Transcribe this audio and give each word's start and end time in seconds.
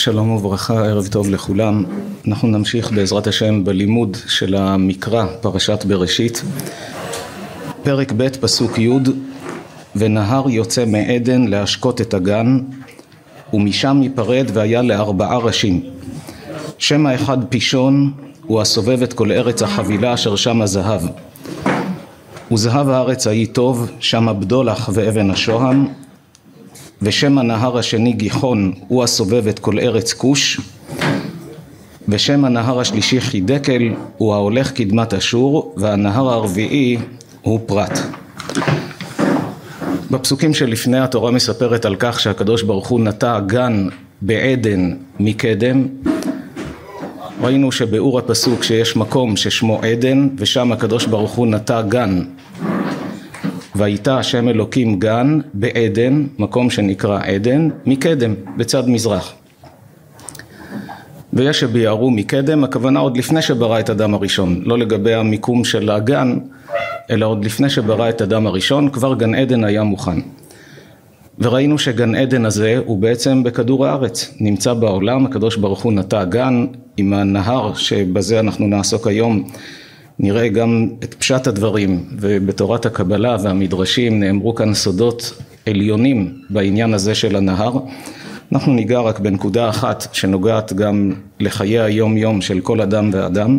שלום 0.00 0.30
וברכה, 0.30 0.86
ערב 0.86 1.06
טוב 1.06 1.30
לכולם. 1.30 1.84
אנחנו 2.28 2.48
נמשיך 2.48 2.92
בעזרת 2.92 3.26
השם 3.26 3.64
בלימוד 3.64 4.16
של 4.26 4.54
המקרא, 4.54 5.26
פרשת 5.40 5.84
בראשית. 5.84 6.42
פרק 7.82 8.12
ב', 8.16 8.28
פסוק 8.28 8.78
י': 8.78 8.90
ונהר 9.96 10.50
יוצא 10.50 10.84
מעדן 10.84 11.44
להשקות 11.44 12.00
את 12.00 12.14
הגן, 12.14 12.58
ומשם 13.52 14.00
ייפרד 14.02 14.46
והיה 14.52 14.82
לארבעה 14.82 15.38
ראשים. 15.38 15.80
שם 16.78 17.06
האחד 17.06 17.38
פישון, 17.48 18.12
הוא 18.42 18.60
הסובב 18.60 19.02
את 19.02 19.12
כל 19.12 19.32
ארץ 19.32 19.62
החבילה 19.62 20.14
אשר 20.14 20.36
שם 20.36 20.62
הזהב. 20.62 21.02
וזהב 22.52 22.88
הארץ 22.88 23.26
ההיא 23.26 23.46
טוב, 23.52 23.90
שם 24.00 24.28
הבדולח 24.28 24.90
ואבן 24.92 25.30
השוהם, 25.30 25.86
ושם 27.02 27.38
הנהר 27.38 27.78
השני 27.78 28.12
גיחון 28.12 28.72
הוא 28.88 29.04
הסובב 29.04 29.46
את 29.48 29.58
כל 29.58 29.78
ארץ 29.78 30.12
כוש. 30.12 30.60
ושם 32.08 32.44
הנהר 32.44 32.80
השלישי 32.80 33.20
חידקל 33.20 33.94
הוא 34.16 34.34
ההולך 34.34 34.72
קדמת 34.72 35.14
אשור 35.14 35.74
והנהר 35.76 36.28
הרביעי 36.28 36.98
הוא 37.42 37.60
פרת. 37.66 37.98
בפסוקים 40.10 40.54
שלפני 40.54 40.98
התורה 40.98 41.30
מספרת 41.30 41.84
על 41.84 41.96
כך 41.98 42.20
שהקדוש 42.20 42.62
ברוך 42.62 42.88
הוא 42.88 43.00
נטע 43.00 43.40
גן 43.40 43.88
בעדן 44.22 44.96
מקדם. 45.20 45.86
ראינו 47.40 47.72
שבאור 47.72 48.18
הפסוק 48.18 48.62
שיש 48.62 48.96
מקום 48.96 49.36
ששמו 49.36 49.80
עדן 49.82 50.28
ושם 50.36 50.72
הקדוש 50.72 51.06
ברוך 51.06 51.32
הוא 51.32 51.46
נטע 51.46 51.82
גן 51.82 52.22
ויטע 53.80 54.16
השם 54.18 54.48
אלוקים 54.48 54.98
גן 54.98 55.38
בעדן, 55.54 56.26
מקום 56.38 56.70
שנקרא 56.70 57.20
עדן, 57.22 57.68
מקדם, 57.86 58.34
בצד 58.56 58.88
מזרח. 58.88 59.32
ויש 61.32 61.60
שביערו 61.60 62.10
מקדם, 62.10 62.64
הכוונה 62.64 63.00
עוד 63.00 63.16
לפני 63.16 63.42
שברא 63.42 63.80
את 63.80 63.90
אדם 63.90 64.14
הראשון, 64.14 64.62
לא 64.64 64.78
לגבי 64.78 65.14
המיקום 65.14 65.64
של 65.64 65.90
הגן, 65.90 66.38
אלא 67.10 67.26
עוד 67.26 67.44
לפני 67.44 67.70
שברא 67.70 68.08
את 68.08 68.22
אדם 68.22 68.46
הראשון, 68.46 68.88
כבר 68.90 69.14
גן 69.14 69.34
עדן 69.34 69.64
היה 69.64 69.82
מוכן. 69.82 70.20
וראינו 71.38 71.78
שגן 71.78 72.14
עדן 72.14 72.44
הזה 72.44 72.80
הוא 72.86 72.98
בעצם 72.98 73.42
בכדור 73.42 73.86
הארץ, 73.86 74.34
נמצא 74.40 74.74
בעולם, 74.74 75.26
הקדוש 75.26 75.56
ברוך 75.56 75.82
הוא 75.82 75.92
נטע 75.92 76.24
גן 76.24 76.66
עם 76.96 77.12
הנהר 77.12 77.74
שבזה 77.74 78.40
אנחנו 78.40 78.66
נעסוק 78.66 79.06
היום 79.06 79.44
נראה 80.22 80.48
גם 80.48 80.88
את 81.04 81.14
פשט 81.14 81.46
הדברים 81.46 82.04
ובתורת 82.18 82.86
הקבלה 82.86 83.36
והמדרשים 83.42 84.20
נאמרו 84.20 84.54
כאן 84.54 84.74
סודות 84.74 85.42
עליונים 85.66 86.34
בעניין 86.50 86.94
הזה 86.94 87.14
של 87.14 87.36
הנהר. 87.36 87.78
אנחנו 88.52 88.72
ניגע 88.72 89.00
רק 89.00 89.18
בנקודה 89.18 89.68
אחת 89.68 90.08
שנוגעת 90.12 90.72
גם 90.72 91.12
לחיי 91.40 91.80
היום 91.80 92.16
יום 92.16 92.40
של 92.40 92.60
כל 92.60 92.80
אדם 92.80 93.10
ואדם. 93.12 93.58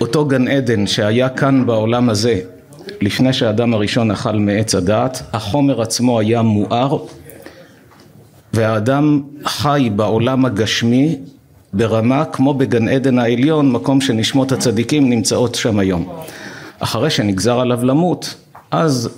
אותו 0.00 0.24
גן 0.26 0.48
עדן 0.48 0.86
שהיה 0.86 1.28
כאן 1.28 1.66
בעולם 1.66 2.08
הזה 2.08 2.40
לפני 3.00 3.32
שהאדם 3.32 3.74
הראשון 3.74 4.10
אכל 4.10 4.36
מעץ 4.36 4.74
הדעת 4.74 5.22
החומר 5.32 5.82
עצמו 5.82 6.20
היה 6.20 6.42
מואר 6.42 6.98
והאדם 8.52 9.22
חי 9.44 9.90
בעולם 9.96 10.44
הגשמי 10.44 11.18
ברמה 11.72 12.24
כמו 12.24 12.54
בגן 12.54 12.88
עדן 12.88 13.18
העליון, 13.18 13.72
מקום 13.72 14.00
שנשמות 14.00 14.52
הצדיקים 14.52 15.10
נמצאות 15.10 15.54
שם 15.54 15.78
היום. 15.78 16.08
אחרי 16.78 17.10
שנגזר 17.10 17.60
עליו 17.60 17.84
למות, 17.84 18.34
אז 18.70 19.08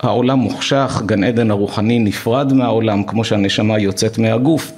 העולם 0.00 0.38
מוחשך, 0.38 1.02
גן 1.06 1.24
עדן 1.24 1.50
הרוחני 1.50 1.98
נפרד 1.98 2.52
מהעולם, 2.52 3.02
כמו 3.02 3.24
שהנשמה 3.24 3.78
יוצאת 3.78 4.18
מהגוף, 4.18 4.72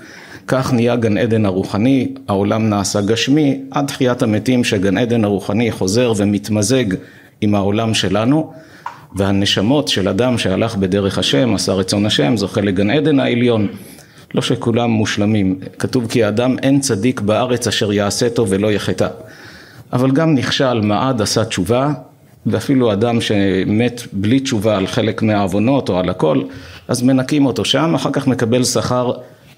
כך 0.46 0.72
נהיה 0.72 0.96
גן 0.96 1.18
עדן 1.18 1.46
הרוחני, 1.46 2.08
העולם 2.28 2.68
נעשה 2.68 3.00
גשמי, 3.00 3.60
עד 3.70 3.86
תחיית 3.86 4.22
המתים 4.22 4.64
שגן 4.64 4.98
עדן 4.98 5.24
הרוחני 5.24 5.72
חוזר 5.72 6.12
ומתמזג 6.16 6.84
עם 7.40 7.54
העולם 7.54 7.94
שלנו, 7.94 8.52
והנשמות 9.16 9.88
של 9.88 10.08
אדם 10.08 10.38
שהלך 10.38 10.76
בדרך 10.76 11.18
השם, 11.18 11.54
עשה 11.54 11.72
רצון 11.72 12.06
השם, 12.06 12.36
זוכה 12.36 12.60
לגן 12.60 12.90
עדן 12.90 13.20
העליון. 13.20 13.68
לא 14.34 14.42
שכולם 14.42 14.90
מושלמים, 14.90 15.58
כתוב 15.78 16.06
כי 16.08 16.24
האדם 16.24 16.56
אין 16.62 16.80
צדיק 16.80 17.20
בארץ 17.20 17.66
אשר 17.66 17.92
יעשה 17.92 18.30
טוב 18.30 18.48
ולא 18.50 18.72
יחטא, 18.72 19.08
אבל 19.92 20.10
גם 20.10 20.34
נכשל 20.34 20.80
מעד 20.80 21.22
עשה 21.22 21.44
תשובה 21.44 21.92
ואפילו 22.46 22.92
אדם 22.92 23.20
שמת 23.20 24.02
בלי 24.12 24.40
תשובה 24.40 24.76
על 24.76 24.86
חלק 24.86 25.22
מהעוונות 25.22 25.88
או 25.88 25.98
על 25.98 26.08
הכל, 26.08 26.42
אז 26.88 27.02
מנקים 27.02 27.46
אותו 27.46 27.64
שם, 27.64 27.94
אחר 27.94 28.10
כך 28.12 28.26
מקבל 28.26 28.64
שכר 28.64 29.12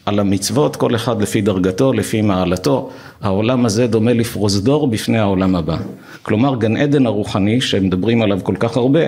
על 0.06 0.18
המצוות, 0.18 0.76
כל 0.76 0.94
אחד 0.94 1.22
לפי 1.22 1.40
דרגתו, 1.40 1.92
לפי 1.92 2.22
מעלתו. 2.22 2.90
העולם 3.22 3.66
הזה 3.66 3.86
דומה 3.86 4.12
לפרוזדור 4.12 4.88
בפני 4.88 5.18
העולם 5.18 5.56
הבא. 5.56 5.76
כלומר, 6.22 6.56
גן 6.56 6.76
עדן 6.76 7.06
הרוחני, 7.06 7.60
שמדברים 7.60 8.22
עליו 8.22 8.40
כל 8.42 8.56
כך 8.58 8.76
הרבה, 8.76 9.00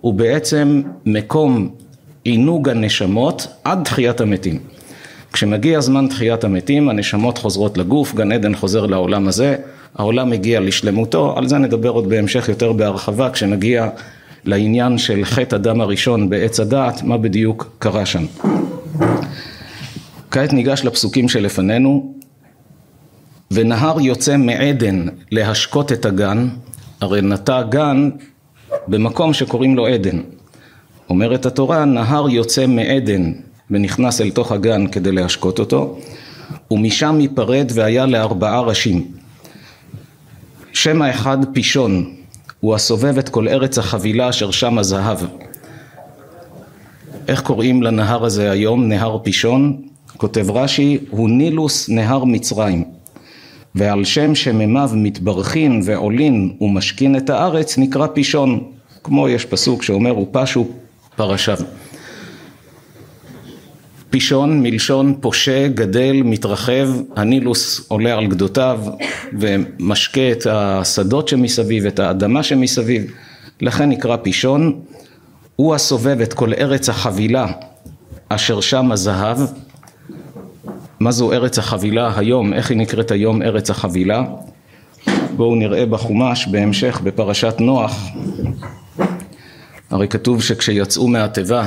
הוא 0.00 0.14
בעצם 0.14 0.82
מקום 1.06 1.68
עינוג 2.24 2.68
הנשמות 2.68 3.46
עד 3.64 3.84
תחיית 3.84 4.20
המתים. 4.20 4.58
כשמגיע 5.36 5.80
זמן 5.80 6.06
תחיית 6.06 6.44
המתים, 6.44 6.88
הנשמות 6.88 7.38
חוזרות 7.38 7.78
לגוף, 7.78 8.14
גן 8.14 8.32
עדן 8.32 8.54
חוזר 8.54 8.86
לעולם 8.86 9.28
הזה, 9.28 9.56
העולם 9.94 10.30
מגיע 10.30 10.60
לשלמותו, 10.60 11.38
על 11.38 11.48
זה 11.48 11.58
נדבר 11.58 11.88
עוד 11.88 12.08
בהמשך 12.08 12.48
יותר 12.48 12.72
בהרחבה, 12.72 13.30
כשנגיע 13.30 13.88
לעניין 14.44 14.98
של 14.98 15.24
חטא 15.24 15.54
הדם 15.54 15.80
הראשון 15.80 16.30
בעץ 16.30 16.60
הדעת, 16.60 17.02
מה 17.02 17.18
בדיוק 17.18 17.70
קרה 17.78 18.06
שם. 18.06 18.24
כעת 20.30 20.52
ניגש 20.52 20.84
לפסוקים 20.84 21.28
שלפנינו, 21.28 22.14
ונהר 23.50 24.00
יוצא 24.00 24.36
מעדן 24.36 25.06
להשקות 25.30 25.92
את 25.92 26.06
הגן, 26.06 26.48
הרי 27.00 27.22
נטע 27.22 27.62
גן 27.62 28.10
במקום 28.88 29.32
שקוראים 29.32 29.76
לו 29.76 29.86
עדן. 29.86 30.20
אומרת 31.08 31.46
התורה, 31.46 31.84
נהר 31.84 32.28
יוצא 32.30 32.66
מעדן 32.66 33.32
ונכנס 33.70 34.20
אל 34.20 34.30
תוך 34.30 34.52
הגן 34.52 34.86
כדי 34.86 35.12
להשקות 35.12 35.58
אותו, 35.58 35.98
ומשם 36.70 37.20
ייפרד 37.20 37.70
והיה 37.74 38.06
לארבעה 38.06 38.60
ראשים. 38.60 39.06
שם 40.72 41.02
האחד 41.02 41.38
פישון, 41.52 42.14
הוא 42.60 42.74
הסובב 42.74 43.18
את 43.18 43.28
כל 43.28 43.48
ארץ 43.48 43.78
החבילה 43.78 44.28
אשר 44.28 44.50
שם 44.50 44.78
הזהב. 44.78 45.18
איך 47.28 47.40
קוראים 47.40 47.82
לנהר 47.82 48.24
הזה 48.24 48.50
היום, 48.50 48.88
נהר 48.88 49.18
פישון? 49.18 49.82
כותב 50.16 50.50
רש"י, 50.50 50.98
הוא 51.10 51.30
נילוס 51.30 51.88
נהר 51.88 52.24
מצרים. 52.24 52.84
ועל 53.74 54.04
שם 54.04 54.34
שממיו 54.34 54.90
מתברכין 54.94 55.80
ועולין 55.84 56.56
ומשכין 56.60 57.16
את 57.16 57.30
הארץ 57.30 57.78
נקרא 57.78 58.06
פישון. 58.06 58.64
כמו 59.04 59.28
יש 59.28 59.44
פסוק 59.44 59.82
שאומר 59.82 60.18
ופשו 60.18 60.66
פרשיו. 61.16 61.58
פישון 64.10 64.62
מלשון 64.62 65.14
פושה, 65.20 65.68
גדל, 65.68 66.22
מתרחב, 66.24 66.88
הנילוס 67.16 67.86
עולה 67.88 68.14
על 68.14 68.26
גדותיו 68.26 68.80
ומשקה 69.38 70.32
את 70.32 70.46
השדות 70.50 71.28
שמסביב, 71.28 71.86
את 71.86 71.98
האדמה 71.98 72.42
שמסביב, 72.42 73.10
לכן 73.60 73.88
נקרא 73.88 74.16
פישון. 74.16 74.80
הוא 75.56 75.74
הסובב 75.74 76.20
את 76.20 76.34
כל 76.34 76.52
ארץ 76.54 76.88
החבילה 76.88 77.46
אשר 78.28 78.60
שם 78.60 78.92
הזהב. 78.92 79.38
מה 81.00 81.10
זו 81.10 81.32
ארץ 81.32 81.58
החבילה 81.58 82.12
היום? 82.16 82.52
איך 82.52 82.70
היא 82.70 82.78
נקראת 82.78 83.10
היום 83.10 83.42
ארץ 83.42 83.70
החבילה? 83.70 84.24
בואו 85.36 85.54
נראה 85.54 85.86
בחומש 85.86 86.46
בהמשך 86.46 87.00
בפרשת 87.04 87.54
נוח. 87.60 88.08
הרי 89.90 90.08
כתוב 90.08 90.42
שכשיצאו 90.42 91.08
מהתיבה 91.08 91.66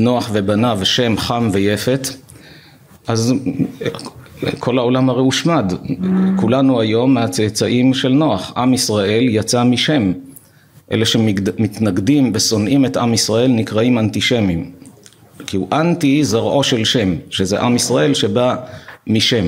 נוח 0.00 0.30
ובניו 0.32 0.80
שם 0.84 1.16
חם 1.16 1.48
ויפת 1.52 2.08
אז 3.06 3.34
כל 4.58 4.78
העולם 4.78 5.10
הרי 5.10 5.20
הושמד. 5.20 5.72
כולנו 6.36 6.80
היום 6.80 7.14
מהצאצאים 7.14 7.94
של 7.94 8.08
נוח. 8.08 8.52
עם 8.56 8.74
ישראל 8.74 9.26
יצא 9.28 9.64
משם. 9.64 10.12
אלה 10.92 11.04
שמתנגדים 11.04 12.32
ושונאים 12.34 12.84
את 12.84 12.96
עם 12.96 13.14
ישראל 13.14 13.50
נקראים 13.50 13.98
אנטישמים. 13.98 14.72
כי 15.46 15.56
הוא 15.56 15.68
אנטי 15.72 16.24
זרעו 16.24 16.62
של 16.62 16.84
שם 16.84 17.14
שזה 17.30 17.60
עם 17.60 17.76
ישראל 17.76 18.14
שבא 18.14 18.56
משם. 19.06 19.44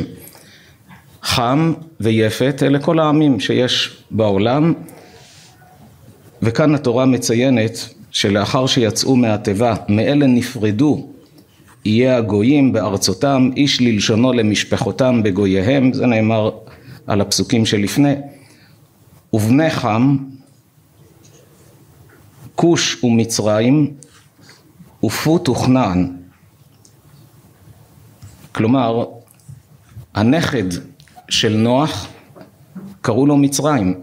חם 1.23 1.73
ויפת 2.01 2.63
אלה 2.63 2.79
כל 2.79 2.99
העמים 2.99 3.41
שיש 3.41 4.03
בעולם. 4.11 4.73
וכאן 6.43 6.75
התורה 6.75 7.05
מציינת 7.05 7.89
שלאחר 8.13 8.67
שיצאו 8.67 9.17
מהתיבה 9.17 9.75
מאלה 9.89 10.27
נפרדו 10.27 11.09
יהיה 11.85 12.17
הגויים 12.17 12.73
בארצותם 12.73 13.51
איש 13.57 13.81
ללשונו 13.81 14.33
למשפחותם 14.33 15.23
בגוייהם 15.23 15.93
זה 15.93 16.07
נאמר 16.07 16.51
על 17.07 17.21
הפסוקים 17.21 17.67
שלפני 17.67 18.15
ובני 19.33 19.71
חם 19.71 20.17
כוש 22.55 23.05
ומצרים 23.05 23.95
ופוט 25.05 25.49
וכנען 25.49 26.23
כלומר, 28.53 29.05
הנכד 30.15 30.65
של 31.29 31.57
נוח 31.57 32.07
קראו 33.01 33.27
לו 33.27 33.37
מצרים. 33.37 34.01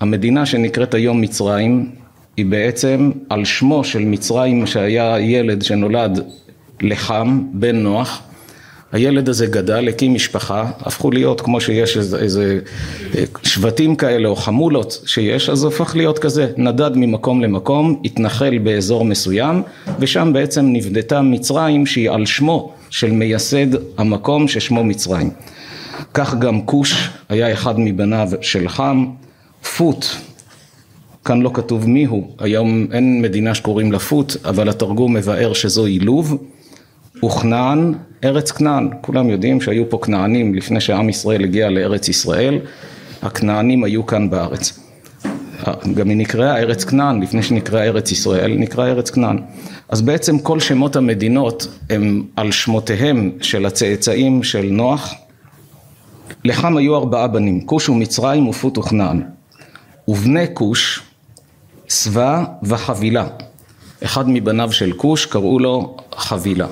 המדינה 0.00 0.46
שנקראת 0.46 0.94
היום 0.94 1.20
מצרים 1.20 1.94
היא 2.36 2.46
בעצם 2.46 3.10
על 3.28 3.44
שמו 3.44 3.84
של 3.84 4.04
מצרים 4.04 4.66
שהיה 4.66 5.20
ילד 5.20 5.62
שנולד 5.62 6.20
לחם, 6.80 7.42
בן 7.52 7.76
נוח. 7.76 8.22
הילד 8.92 9.28
הזה 9.28 9.46
גדל, 9.46 9.88
הקים 9.88 10.14
משפחה, 10.14 10.70
הפכו 10.80 11.10
להיות 11.10 11.40
כמו 11.40 11.60
שיש 11.60 11.96
איזה, 11.96 12.18
איזה 12.18 12.58
שבטים 13.42 13.96
כאלה 13.96 14.28
או 14.28 14.36
חמולות 14.36 15.02
שיש, 15.06 15.48
אז 15.48 15.64
הפך 15.64 15.96
להיות 15.96 16.18
כזה, 16.18 16.52
נדד 16.56 16.90
ממקום 16.94 17.40
למקום, 17.40 18.02
התנחל 18.04 18.58
באזור 18.58 19.04
מסוים, 19.04 19.62
ושם 19.98 20.30
בעצם 20.32 20.66
נבדתה 20.72 21.22
מצרים 21.22 21.86
שהיא 21.86 22.10
על 22.10 22.26
שמו 22.26 22.72
של 22.90 23.10
מייסד 23.10 23.66
המקום 23.98 24.48
ששמו 24.48 24.84
מצרים. 24.84 25.30
כך 26.14 26.34
גם 26.34 26.62
כוש 26.62 27.08
היה 27.28 27.52
אחד 27.52 27.80
מבניו 27.80 28.28
של 28.40 28.68
חם, 28.68 29.06
פוט, 29.76 30.06
כאן 31.24 31.42
לא 31.42 31.50
כתוב 31.54 31.88
מיהו, 31.88 32.28
היום 32.38 32.86
אין 32.92 33.22
מדינה 33.22 33.54
שקוראים 33.54 33.92
לה 33.92 33.98
פוט, 33.98 34.36
אבל 34.44 34.68
התרגום 34.68 35.16
מבאר 35.16 35.52
שזוהי 35.52 35.98
לוב, 35.98 36.42
וכנען, 37.24 37.94
ארץ 38.24 38.50
כנען, 38.50 38.90
כולם 39.00 39.30
יודעים 39.30 39.60
שהיו 39.60 39.90
פה 39.90 39.98
כנענים 40.02 40.54
לפני 40.54 40.80
שעם 40.80 41.08
ישראל 41.08 41.44
הגיע 41.44 41.70
לארץ 41.70 42.08
ישראל, 42.08 42.58
הכנענים 43.22 43.84
היו 43.84 44.06
כאן 44.06 44.30
בארץ. 44.30 44.80
גם 45.94 46.08
היא 46.08 46.16
נקראה 46.16 46.58
ארץ 46.58 46.84
כנען, 46.84 47.22
לפני 47.22 47.42
שנקראה 47.42 47.84
ארץ 47.84 48.12
ישראל, 48.12 48.56
נקרא 48.58 48.86
ארץ 48.86 49.10
כנען. 49.10 49.38
אז 49.88 50.02
בעצם 50.02 50.38
כל 50.38 50.60
שמות 50.60 50.96
המדינות 50.96 51.68
הם 51.90 52.22
על 52.36 52.52
שמותיהם 52.52 53.30
של 53.40 53.66
הצאצאים 53.66 54.42
של 54.42 54.66
נוח. 54.70 55.14
לחם 56.44 56.76
היו 56.76 56.96
ארבעה 56.96 57.26
בנים, 57.26 57.60
כוש 57.60 57.88
ומצרים 57.88 58.48
ופוט 58.48 58.78
וכנען. 58.78 59.22
ובני 60.08 60.46
כוש, 60.54 61.02
שבע 61.92 62.44
וחבילה. 62.62 63.26
אחד 64.04 64.28
מבניו 64.28 64.72
של 64.72 64.92
כוש 64.92 65.26
קראו 65.26 65.58
לו 65.58 65.96
חבילה. 66.14 66.66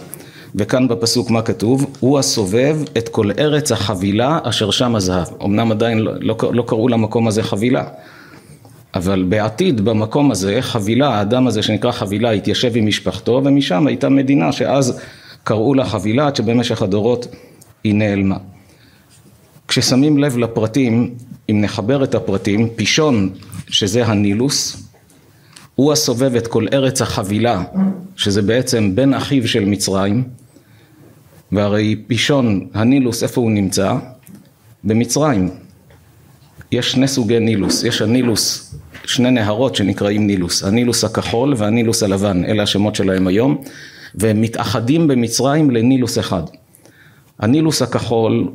וכאן 0.55 0.88
בפסוק 0.88 1.31
מה 1.31 1.43
כתוב? 1.43 1.96
הוא 2.00 2.19
הסובב 2.19 2.76
את 2.99 3.08
כל 3.08 3.31
ארץ 3.38 3.72
החבילה 3.72 4.38
אשר 4.43 4.70
שם 4.70 4.96
הזהב. 4.96 5.26
אמנם 5.44 5.70
עדיין 5.70 5.99
לא, 5.99 6.12
לא, 6.20 6.37
לא 6.52 6.64
קראו 6.67 6.88
למקום 6.88 7.28
הזה 7.28 7.43
חבילה, 7.43 7.84
אבל 8.94 9.25
בעתיד 9.28 9.81
במקום 9.81 10.31
הזה 10.31 10.58
חבילה, 10.61 11.08
האדם 11.08 11.46
הזה 11.46 11.62
שנקרא 11.62 11.90
חבילה 11.90 12.31
התיישב 12.31 12.72
עם 12.75 12.87
משפחתו 12.87 13.43
ומשם 13.44 13.87
הייתה 13.87 14.08
מדינה 14.08 14.52
שאז 14.52 15.00
קראו 15.44 15.75
לה 15.75 15.84
חבילה 15.84 16.26
עד 16.26 16.37
שבמשך 16.37 16.82
הדורות 16.82 17.26
היא 17.84 17.94
נעלמה. 17.94 18.37
כששמים 19.69 20.19
לב 20.19 20.38
לפרטים, 20.38 21.14
אם 21.50 21.61
נחבר 21.61 22.05
את 22.05 22.14
הפרטים, 22.14 22.69
פישון 22.76 23.31
שזה 23.69 24.06
הנילוס, 24.06 24.90
הוא 25.75 25.93
הסובב 25.93 26.34
את 26.37 26.46
כל 26.46 26.67
ארץ 26.72 27.02
החבילה, 27.02 27.64
שזה 28.17 28.43
בעצם 28.43 28.94
בן 28.94 29.14
אחיו 29.14 29.49
של 29.49 29.64
מצרים, 29.64 30.25
והרי 31.52 32.02
פישון, 32.06 32.69
הנילוס, 32.75 33.22
איפה 33.22 33.40
הוא 33.40 33.50
נמצא? 33.50 33.94
במצרים. 34.84 35.50
יש 36.72 36.93
שני 36.93 37.08
סוגי 37.08 37.40
נילוס, 37.40 37.84
יש 37.84 38.02
הנילוס, 38.02 38.75
שני 39.05 39.31
נהרות 39.31 39.76
שנקראים 39.76 40.26
נילוס, 40.26 40.64
הנילוס 40.64 41.05
הכחול 41.05 41.55
והנילוס 41.56 42.02
הלבן, 42.02 42.44
אלה 42.44 42.62
השמות 42.62 42.94
שלהם 42.94 43.26
היום, 43.26 43.62
והם 44.14 44.40
מתאחדים 44.40 45.08
במצרים 45.08 45.70
לנילוס 45.70 46.19
אחד. 46.19 46.43
הנילוס 47.38 47.82
הכחול 47.82 48.49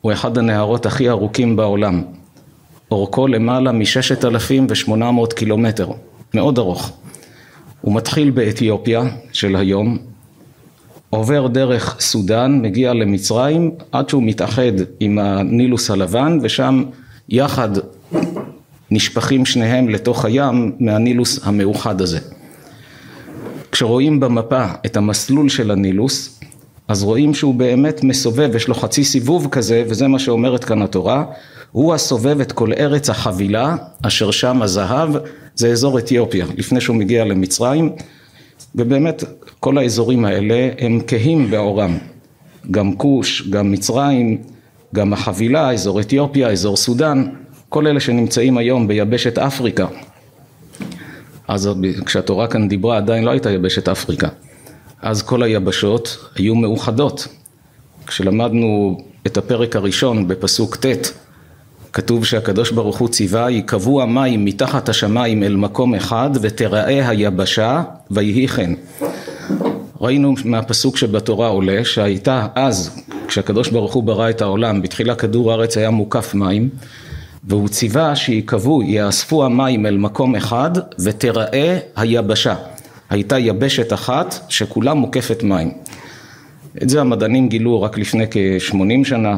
הוא 0.00 0.12
אחד 0.12 0.38
הנהרות 0.38 0.86
הכי 0.86 1.08
ארוכים 1.08 1.56
בעולם, 1.56 2.02
אורכו 2.90 3.28
למעלה 3.28 3.72
מששת 3.72 4.24
אלפים 4.24 4.66
ושמונה 4.68 5.10
מאות 5.10 5.32
קילומטר, 5.32 5.90
מאוד 6.34 6.58
ארוך. 6.58 6.92
הוא 7.80 7.94
מתחיל 7.94 8.30
באתיופיה 8.30 9.02
של 9.32 9.56
היום, 9.56 9.98
עובר 11.10 11.46
דרך 11.46 11.96
סודאן, 12.00 12.62
מגיע 12.62 12.92
למצרים, 12.92 13.70
עד 13.92 14.08
שהוא 14.08 14.22
מתאחד 14.22 14.72
עם 15.00 15.18
הנילוס 15.18 15.90
הלבן, 15.90 16.38
ושם 16.42 16.84
יחד 17.28 17.68
נשפכים 18.90 19.46
שניהם 19.46 19.88
לתוך 19.88 20.24
הים 20.24 20.72
מהנילוס 20.80 21.40
המאוחד 21.42 22.00
הזה. 22.00 22.18
כשרואים 23.72 24.20
במפה 24.20 24.66
את 24.86 24.96
המסלול 24.96 25.48
של 25.48 25.70
הנילוס, 25.70 26.40
אז 26.88 27.02
רואים 27.02 27.34
שהוא 27.34 27.54
באמת 27.54 28.04
מסובב, 28.04 28.56
יש 28.56 28.68
לו 28.68 28.74
חצי 28.74 29.04
סיבוב 29.04 29.48
כזה, 29.50 29.84
וזה 29.88 30.08
מה 30.08 30.18
שאומרת 30.18 30.64
כאן 30.64 30.82
התורה, 30.82 31.24
הוא 31.72 31.94
הסובב 31.94 32.40
את 32.40 32.52
כל 32.52 32.72
ארץ 32.72 33.10
החבילה, 33.10 33.76
אשר 34.02 34.30
שם 34.30 34.62
הזהב, 34.62 35.10
זה 35.54 35.68
אזור 35.68 35.98
אתיופיה, 35.98 36.46
לפני 36.56 36.80
שהוא 36.80 36.96
מגיע 36.96 37.24
למצרים, 37.24 37.92
ובאמת 38.74 39.24
כל 39.60 39.78
האזורים 39.78 40.24
האלה 40.24 40.70
הם 40.78 41.00
כהים 41.06 41.50
בעורם, 41.50 41.98
גם 42.70 42.96
כוש, 42.96 43.48
גם 43.50 43.72
מצרים, 43.72 44.42
גם 44.94 45.12
החבילה, 45.12 45.72
אזור 45.72 46.00
אתיופיה, 46.00 46.48
אזור 46.48 46.76
סודאן, 46.76 47.26
כל 47.68 47.86
אלה 47.86 48.00
שנמצאים 48.00 48.58
היום 48.58 48.88
ביבשת 48.88 49.38
אפריקה. 49.38 49.86
אז 51.48 51.70
כשהתורה 52.06 52.46
כאן 52.46 52.68
דיברה 52.68 52.96
עדיין 52.96 53.24
לא 53.24 53.30
הייתה 53.30 53.50
יבשת 53.50 53.88
אפריקה. 53.88 54.28
אז 55.02 55.22
כל 55.22 55.42
היבשות 55.42 56.18
היו 56.36 56.54
מאוחדות. 56.54 57.28
כשלמדנו 58.06 58.98
את 59.26 59.36
הפרק 59.36 59.76
הראשון 59.76 60.28
בפסוק 60.28 60.76
ט', 60.76 61.12
כתוב 61.92 62.24
שהקדוש 62.24 62.70
ברוך 62.70 62.98
הוא 62.98 63.08
ציווה, 63.08 63.50
ייקבעו 63.50 64.02
המים 64.02 64.44
מתחת 64.44 64.88
השמיים 64.88 65.42
אל 65.42 65.56
מקום 65.56 65.94
אחד 65.94 66.30
ותראה 66.40 67.08
היבשה 67.08 67.82
ויהי 68.10 68.48
כן. 68.48 68.72
ראינו 70.00 70.34
מהפסוק 70.44 70.96
שבתורה 70.96 71.48
עולה 71.48 71.84
שהייתה 71.84 72.46
אז, 72.54 73.00
כשהקדוש 73.28 73.68
ברוך 73.68 73.94
הוא 73.94 74.02
ברא 74.02 74.30
את 74.30 74.42
העולם, 74.42 74.82
בתחילה 74.82 75.14
כדור 75.14 75.50
הארץ 75.50 75.76
היה 75.76 75.90
מוקף 75.90 76.34
מים, 76.34 76.68
והוא 77.44 77.68
ציווה 77.68 78.16
שיקבעו, 78.16 78.82
יאספו 78.82 79.44
המים 79.44 79.86
אל 79.86 79.96
מקום 79.96 80.36
אחד 80.36 80.70
ותראה 81.04 81.78
היבשה. 81.96 82.54
הייתה 83.10 83.38
יבשת 83.38 83.92
אחת 83.92 84.34
שכולה 84.48 84.94
מוקפת 84.94 85.42
מים. 85.42 85.70
את 86.82 86.88
זה 86.88 87.00
המדענים 87.00 87.48
גילו 87.48 87.82
רק 87.82 87.98
לפני 87.98 88.26
כ-80 88.30 89.04
שנה, 89.04 89.36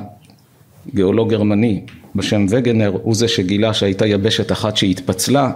גיאולוג 0.95 1.31
גרמני 1.31 1.81
בשם 2.15 2.47
וגנר 2.49 2.93
הוא 3.03 3.15
זה 3.15 3.29
שגילה 3.29 3.75
שהייתה 3.75 4.07
יבשת 4.07 4.53
אחת 4.53 4.77
שהתפצלה. 4.77 5.51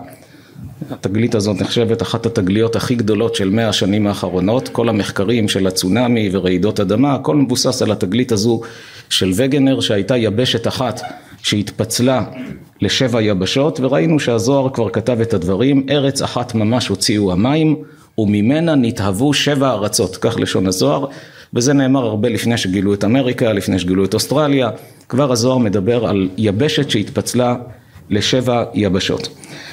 התגלית 0.91 1.35
הזאת 1.35 1.61
נחשבת 1.61 2.03
אחת 2.03 2.27
התגליות 2.27 2.77
הכי 2.77 2.95
גדולות 2.95 3.35
של 3.35 3.51
מאה 3.51 3.69
השנים 3.69 4.07
האחרונות, 4.07 4.69
כל 4.69 4.89
המחקרים 4.89 5.49
של 5.49 5.67
הצונאמי 5.67 6.29
ורעידות 6.33 6.81
אדמה, 6.81 7.15
הכל 7.15 7.37
מבוסס 7.37 7.83
על 7.83 7.93
התגלית 7.93 8.33
הזו 8.33 8.61
של 9.11 9.33
וגנר 9.35 9.81
שהייתה 9.81 10.17
יבשת 10.17 10.67
אחת 10.67 11.01
שהתפצלה 11.43 12.25
לשבע 12.81 13.23
יבשות 13.23 13.81
וראינו 13.81 14.21
שהזוהר 14.21 14.71
כבר 14.75 14.91
כתב 14.91 15.21
את 15.21 15.35
הדברים, 15.35 15.87
ארץ 15.91 16.23
אחת 16.23 16.55
ממש 16.55 16.89
הוציאו 16.89 17.33
המים 17.33 17.77
וממנה 18.19 18.75
נתהוו 18.75 19.35
שבע 19.35 19.73
ארצות, 19.73 20.17
כך 20.17 20.37
לשון 20.39 20.67
הזוהר, 20.67 21.07
וזה 21.55 21.73
נאמר 21.73 22.05
הרבה 22.05 22.29
לפני 22.29 22.59
שגילו 22.59 22.95
את 22.95 23.05
אמריקה, 23.05 23.53
לפני 23.53 23.79
שגילו 23.79 24.05
את 24.05 24.15
אוסטרליה, 24.15 24.71
כבר 25.09 25.33
הזוהר 25.33 25.59
מדבר 25.59 26.07
על 26.07 26.29
יבשת 26.39 26.91
שהתפצלה 26.91 27.55
לשבע 28.11 28.65
יבשות. 28.75 29.29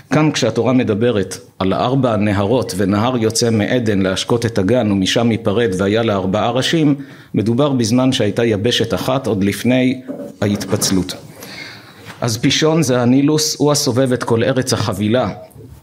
כאן 0.09 0.31
כשהתורה 0.31 0.73
מדברת 0.73 1.37
על 1.59 1.73
ארבע 1.73 2.13
הנהרות 2.13 2.73
ונהר 2.77 3.17
יוצא 3.17 3.49
מעדן 3.49 4.01
להשקות 4.01 4.45
את 4.45 4.57
הגן 4.57 4.91
ומשם 4.91 5.31
ייפרד 5.31 5.69
והיה 5.77 6.03
לה 6.03 6.15
ארבעה 6.15 6.51
ראשים, 6.51 6.95
מדובר 7.33 7.69
בזמן 7.69 8.11
שהייתה 8.11 8.45
יבשת 8.45 8.93
אחת 8.93 9.27
עוד 9.27 9.43
לפני 9.43 10.01
ההתפצלות. 10.41 11.13
אז 12.21 12.37
פישון 12.37 12.83
זה 12.83 13.01
הנילוס, 13.01 13.55
הוא 13.59 13.71
הסובב 13.71 14.13
את 14.13 14.23
כל 14.23 14.43
ארץ 14.43 14.73
החבילה, 14.73 15.29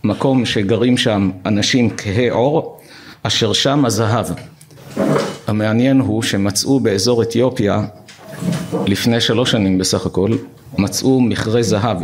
מקום 0.04 0.44
שגרים 0.44 0.96
שם 0.96 1.30
אנשים 1.46 1.90
כהי 1.96 2.28
עור, 2.28 2.80
אשר 3.22 3.52
שם 3.52 3.84
הזהב. 3.84 4.26
המעניין 5.52 6.00
הוא 6.00 6.22
שמצאו 6.22 6.80
באזור 6.80 7.22
אתיופיה 7.22 7.84
לפני 8.86 9.20
שלוש 9.20 9.50
שנים 9.50 9.78
בסך 9.78 10.06
הכל 10.06 10.30
מצאו 10.78 11.20
מכרה 11.20 11.62
זהב, 11.62 11.96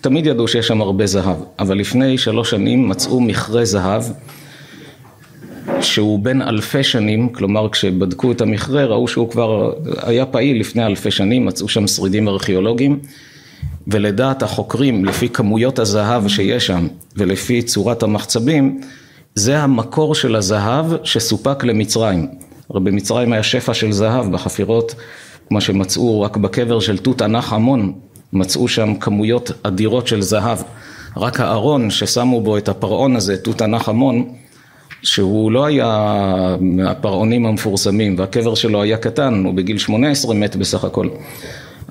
תמיד 0.00 0.26
ידעו 0.26 0.48
שיש 0.48 0.66
שם 0.66 0.80
הרבה 0.80 1.06
זהב, 1.06 1.36
אבל 1.58 1.78
לפני 1.78 2.18
שלוש 2.18 2.50
שנים 2.50 2.88
מצאו 2.88 3.20
מכרה 3.20 3.64
זהב 3.64 4.02
שהוא 5.80 6.18
בן 6.18 6.42
אלפי 6.42 6.82
שנים, 6.82 7.28
כלומר 7.28 7.68
כשבדקו 7.68 8.32
את 8.32 8.40
המכרה 8.40 8.84
ראו 8.84 9.08
שהוא 9.08 9.30
כבר 9.30 9.72
היה 10.02 10.26
פעיל 10.26 10.60
לפני 10.60 10.86
אלפי 10.86 11.10
שנים, 11.10 11.46
מצאו 11.46 11.68
שם 11.68 11.86
שרידים 11.86 12.28
ארכיאולוגיים 12.28 12.98
ולדעת 13.86 14.42
החוקרים 14.42 15.04
לפי 15.04 15.28
כמויות 15.28 15.78
הזהב 15.78 16.28
שיש 16.28 16.66
שם 16.66 16.86
ולפי 17.16 17.62
צורת 17.62 18.02
המחצבים 18.02 18.80
זה 19.34 19.58
המקור 19.58 20.14
של 20.14 20.36
הזהב 20.36 20.86
שסופק 21.04 21.64
למצרים 21.64 22.26
הרי 22.70 22.80
במצרים 22.80 23.32
היה 23.32 23.42
שפע 23.42 23.74
של 23.74 23.92
זהב 23.92 24.32
בחפירות, 24.32 24.94
כמו 25.48 25.60
שמצאו 25.60 26.20
רק 26.20 26.36
בקבר 26.36 26.80
של 26.80 26.98
תות 26.98 27.22
ענך 27.22 27.52
המון, 27.52 27.92
מצאו 28.32 28.68
שם 28.68 28.94
כמויות 28.94 29.50
אדירות 29.62 30.06
של 30.06 30.22
זהב. 30.22 30.58
רק 31.16 31.40
הארון 31.40 31.90
ששמו 31.90 32.40
בו 32.40 32.58
את 32.58 32.68
הפרעון 32.68 33.16
הזה, 33.16 33.36
תות 33.36 33.62
ענך 33.62 33.88
המון, 33.88 34.28
שהוא 35.02 35.52
לא 35.52 35.64
היה 35.64 36.56
מהפרעונים 36.60 37.46
המפורסמים 37.46 38.18
והקבר 38.18 38.54
שלו 38.54 38.82
היה 38.82 38.96
קטן, 38.96 39.42
הוא 39.44 39.54
בגיל 39.54 39.78
18 39.78 40.34
מת 40.34 40.56
בסך 40.56 40.84
הכל. 40.84 41.08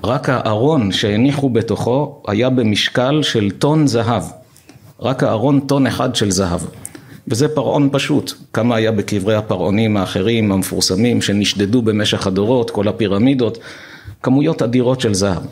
רק 0.04 0.28
הארון 0.28 0.92
שהניחו 0.92 1.48
בתוכו 1.48 2.22
היה 2.28 2.50
במשקל 2.50 3.22
של 3.22 3.50
טון 3.50 3.86
זהב. 3.86 4.22
רק 5.00 5.22
הארון 5.22 5.60
טון 5.60 5.86
אחד 5.86 6.14
של 6.14 6.30
זהב. 6.30 6.60
וזה 7.30 7.48
פרעון 7.48 7.88
פשוט, 7.92 8.32
כמה 8.52 8.76
היה 8.76 8.92
בקברי 8.92 9.34
הפרעונים 9.34 9.96
האחרים 9.96 10.52
המפורסמים 10.52 11.22
שנשדדו 11.22 11.82
במשך 11.82 12.26
הדורות, 12.26 12.70
כל 12.70 12.88
הפירמידות, 12.88 13.58
כמויות 14.22 14.62
אדירות 14.62 15.00
של 15.00 15.14
זהב. 15.14 15.42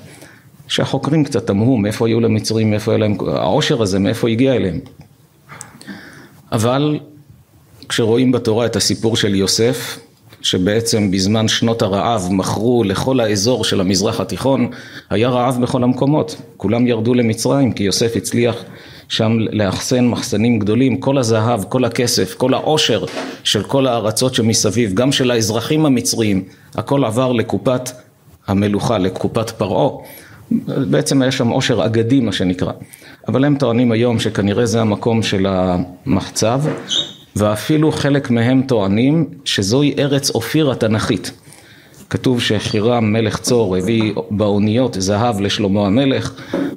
שהחוקרים 0.68 1.24
קצת 1.24 1.46
תמהו 1.46 1.76
מאיפה 1.76 2.06
היו 2.06 2.20
למצרים, 2.20 2.70
מאיפה 2.70 2.92
היה 2.92 2.98
להם, 2.98 3.16
העושר 3.26 3.82
הזה, 3.82 3.98
מאיפה 3.98 4.28
הגיע 4.28 4.54
אליהם. 4.54 4.78
אבל 6.52 6.98
כשרואים 7.88 8.32
בתורה 8.32 8.66
את 8.66 8.76
הסיפור 8.76 9.16
של 9.16 9.34
יוסף, 9.34 9.98
שבעצם 10.42 11.10
בזמן 11.10 11.48
שנות 11.48 11.82
הרעב 11.82 12.28
מכרו 12.30 12.84
לכל 12.84 13.20
האזור 13.20 13.64
של 13.64 13.80
המזרח 13.80 14.20
התיכון, 14.20 14.70
היה 15.10 15.28
רעב 15.28 15.62
בכל 15.62 15.82
המקומות, 15.82 16.36
כולם 16.56 16.86
ירדו 16.86 17.14
למצרים 17.14 17.72
כי 17.72 17.82
יוסף 17.82 18.16
הצליח 18.16 18.64
שם 19.08 19.36
לאחסן 19.52 20.06
מחסנים 20.06 20.58
גדולים, 20.58 20.96
כל 20.96 21.18
הזהב, 21.18 21.64
כל 21.64 21.84
הכסף, 21.84 22.34
כל 22.34 22.54
העושר 22.54 23.04
של 23.44 23.62
כל 23.62 23.86
הארצות 23.86 24.34
שמסביב, 24.34 24.94
גם 24.94 25.12
של 25.12 25.30
האזרחים 25.30 25.86
המצריים, 25.86 26.44
הכל 26.74 27.04
עבר 27.04 27.32
לקופת 27.32 27.90
המלוכה, 28.46 28.98
לקופת 28.98 29.50
פרעה, 29.50 29.90
בעצם 30.66 31.22
היה 31.22 31.32
שם 31.32 31.48
עושר 31.48 31.86
אגדי 31.86 32.20
מה 32.20 32.32
שנקרא, 32.32 32.72
אבל 33.28 33.44
הם 33.44 33.56
טוענים 33.58 33.92
היום 33.92 34.20
שכנראה 34.20 34.66
זה 34.66 34.80
המקום 34.80 35.22
של 35.22 35.46
המחצב 35.48 36.62
ואפילו 37.36 37.92
חלק 37.92 38.30
מהם 38.30 38.62
טוענים 38.62 39.28
שזוהי 39.44 39.94
ארץ 39.98 40.30
אופיר 40.30 40.70
התנ"כית. 40.70 41.32
כתוב 42.10 42.40
שחירם 42.40 43.12
מלך 43.12 43.38
צור 43.38 43.76
הביא 43.76 44.12
באוניות 44.30 44.96
זהב 44.98 45.40
לשלמה 45.40 45.86
המלך, 45.86 46.32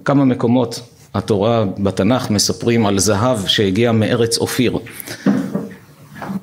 כמה 0.06 0.26
מקומות 0.26 0.82
התורה 1.14 1.66
בתנ"ך 1.78 2.30
מספרים 2.30 2.86
על 2.86 3.00
זהב 3.00 3.48
שהגיע 3.48 3.92
מארץ 3.92 4.38
אופיר. 4.38 4.80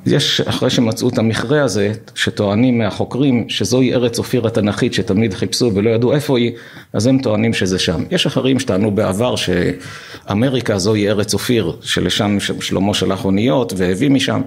יש, 0.07 0.41
אחרי 0.41 0.71
שמצאו 0.71 1.09
את 1.09 1.19
המכרה 1.19 1.63
הזה, 1.63 1.93
שטוענים 2.15 2.79
מהחוקרים 2.79 3.45
שזוהי 3.49 3.95
ארץ 3.95 4.19
אופיר 4.19 4.47
התנ"כית 4.47 4.95
שתמיד 4.95 5.35
חיפשו 5.35 5.71
ולא 5.75 5.91
ידעו 5.91 6.13
איפה 6.13 6.39
היא, 6.39 6.53
אז 6.93 7.07
הם 7.07 7.19
טוענים 7.23 7.55
שזה 7.55 7.79
שם. 7.79 8.05
יש 8.11 8.27
אחרים 8.27 8.61
שטענו 8.61 8.91
בעבר 8.91 9.35
שאמריקה 9.37 10.79
זוהי 10.79 11.09
ארץ 11.09 11.35
אופיר, 11.35 11.77
שלשם 11.81 12.41
שלמה 12.41 12.95
שלח 12.95 13.25
אוניות 13.25 13.73
והביא 13.77 14.11
משם. 14.11 14.41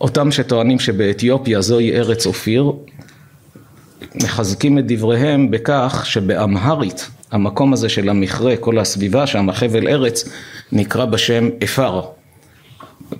אותם 0.00 0.32
שטוענים 0.32 0.78
שבאתיופיה 0.78 1.60
זוהי 1.60 1.96
ארץ 1.96 2.26
אופיר, 2.26 2.72
מחזקים 4.14 4.78
את 4.78 4.84
דבריהם 4.86 5.50
בכך 5.50 6.02
שבאמהרית 6.06 7.08
המקום 7.34 7.72
הזה 7.72 7.88
של 7.88 8.08
המכרה, 8.08 8.56
כל 8.56 8.78
הסביבה 8.78 9.26
שם, 9.26 9.48
החבל 9.48 9.88
ארץ, 9.88 10.28
נקרא 10.72 11.04
בשם 11.04 11.48
אפר. 11.64 12.02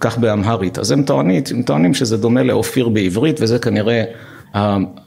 כך 0.00 0.18
באמהרית. 0.18 0.78
אז 0.78 0.90
הם 0.90 1.02
טוענים, 1.02 1.42
הם 1.50 1.62
טוענים 1.62 1.94
שזה 1.94 2.16
דומה 2.16 2.42
לאופיר 2.42 2.88
בעברית 2.88 3.40
וזה 3.40 3.59
כנראה 3.59 4.04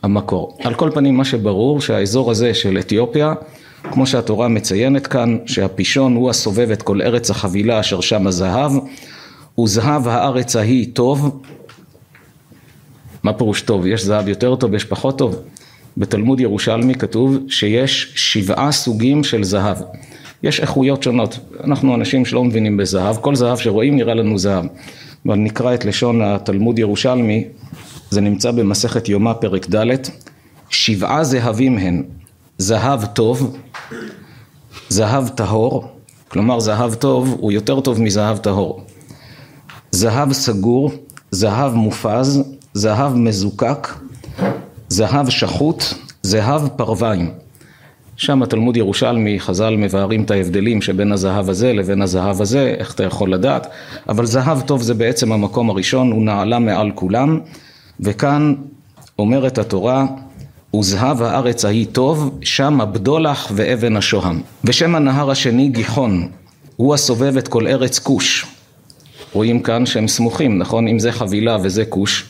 המקור. 0.04 0.58
על 0.64 0.74
כל 0.74 0.90
פנים 0.94 1.18
מה 1.18 1.26
שברור 1.26 1.82
שהאזור 1.82 2.32
הזה 2.32 2.54
של 2.54 2.80
אתיופיה, 2.80 3.34
כמו 3.84 4.08
שהתורה 4.08 4.48
מציינת 4.48 5.08
כאן, 5.08 5.38
שהפישון 5.46 6.16
הוא 6.16 6.30
הסובב 6.30 6.72
את 6.72 6.82
כל 6.82 7.02
ארץ 7.02 7.30
החבילה 7.30 7.80
אשר 7.80 8.02
שם 8.02 8.28
הזהב, 8.28 8.72
וזהב 9.60 10.08
הארץ 10.08 10.56
ההיא 10.56 10.88
טוב. 10.94 11.42
מה 13.24 13.34
פירוש 13.34 13.62
טוב? 13.62 13.86
יש 13.86 14.04
זהב 14.04 14.28
יותר 14.28 14.56
טוב, 14.56 14.74
יש 14.74 14.86
פחות 14.86 15.18
טוב? 15.18 15.42
בתלמוד 15.98 16.40
ירושלמי 16.40 16.96
כתוב 16.96 17.38
שיש 17.50 18.14
שבעה 18.16 18.72
סוגים 18.72 19.24
של 19.24 19.44
זהב. 19.44 19.78
יש 20.44 20.60
איכויות 20.60 21.04
שונות, 21.04 21.40
אנחנו 21.64 21.96
אנשים 21.96 22.26
שלא 22.26 22.44
מבינים 22.44 22.78
בזהב, 22.78 23.18
כל 23.18 23.36
זהב 23.36 23.58
שרואים 23.58 23.96
נראה 23.96 24.14
לנו 24.14 24.38
זהב. 24.38 24.66
אבל 25.26 25.36
נקרא 25.36 25.74
את 25.74 25.86
לשון 25.86 26.22
התלמוד 26.22 26.80
ירושלמי, 26.80 27.44
זה 28.10 28.22
נמצא 28.22 28.52
במסכת 28.52 29.10
יומא 29.10 29.34
פרק 29.34 29.70
ד', 29.76 29.86
שבעה 30.70 31.24
זהבים 31.24 31.78
הן, 31.78 32.04
זהב 32.58 33.06
טוב, 33.06 33.58
זהב 34.90 35.28
טהור, 35.28 35.88
כלומר 36.28 36.60
זהב 36.60 36.94
טוב 36.94 37.36
הוא 37.40 37.52
יותר 37.52 37.80
טוב 37.80 38.02
מזהב 38.02 38.38
טהור, 38.38 38.84
זהב 39.92 40.34
סגור, 40.34 40.92
זהב 41.32 41.74
מופז, 41.74 42.44
זהב 42.74 43.16
מזוקק, 43.16 43.88
זהב 44.90 45.30
שחוט, 45.30 45.84
זהב 46.22 46.68
פרוויים. 46.68 47.32
שם 48.18 48.44
התלמוד 48.44 48.78
ירושלמי, 48.78 49.40
חז"ל 49.40 49.76
מבארים 49.78 50.24
את 50.24 50.32
ההבדלים 50.32 50.82
שבין 50.82 51.12
הזהב 51.12 51.50
הזה 51.50 51.74
לבין 51.74 52.02
הזהב 52.02 52.42
הזה, 52.42 52.76
איך 52.80 52.94
אתה 52.94 53.04
יכול 53.04 53.34
לדעת, 53.34 53.68
אבל 54.10 54.26
זהב 54.26 54.62
טוב 54.62 54.82
זה 54.82 54.94
בעצם 54.94 55.32
המקום 55.32 55.70
הראשון, 55.70 56.12
הוא 56.12 56.24
נעלה 56.24 56.60
מעל 56.60 56.92
כולם, 56.96 57.40
וכאן 58.00 58.56
אומרת 59.20 59.58
התורה, 59.58 60.06
וזהב 60.76 61.22
הארץ 61.22 61.66
ההיא 61.66 61.86
טוב, 61.92 62.40
שם 62.42 62.82
הבדולח 62.82 63.52
ואבן 63.56 63.98
השוהם. 63.98 64.42
ושם 64.64 64.96
הנהר 64.96 65.32
השני 65.32 65.70
גיחון, 65.70 66.28
הוא 66.76 66.94
הסובב 66.94 67.38
את 67.38 67.48
כל 67.48 67.68
ארץ 67.68 68.00
כוש. 68.00 68.46
רואים 69.34 69.60
כאן 69.60 69.86
שהם 69.86 70.08
סמוכים, 70.08 70.58
נכון? 70.58 70.88
אם 70.88 71.00
זה 71.00 71.12
חבילה 71.12 71.58
וזה 71.62 71.86
כוש, 71.86 72.26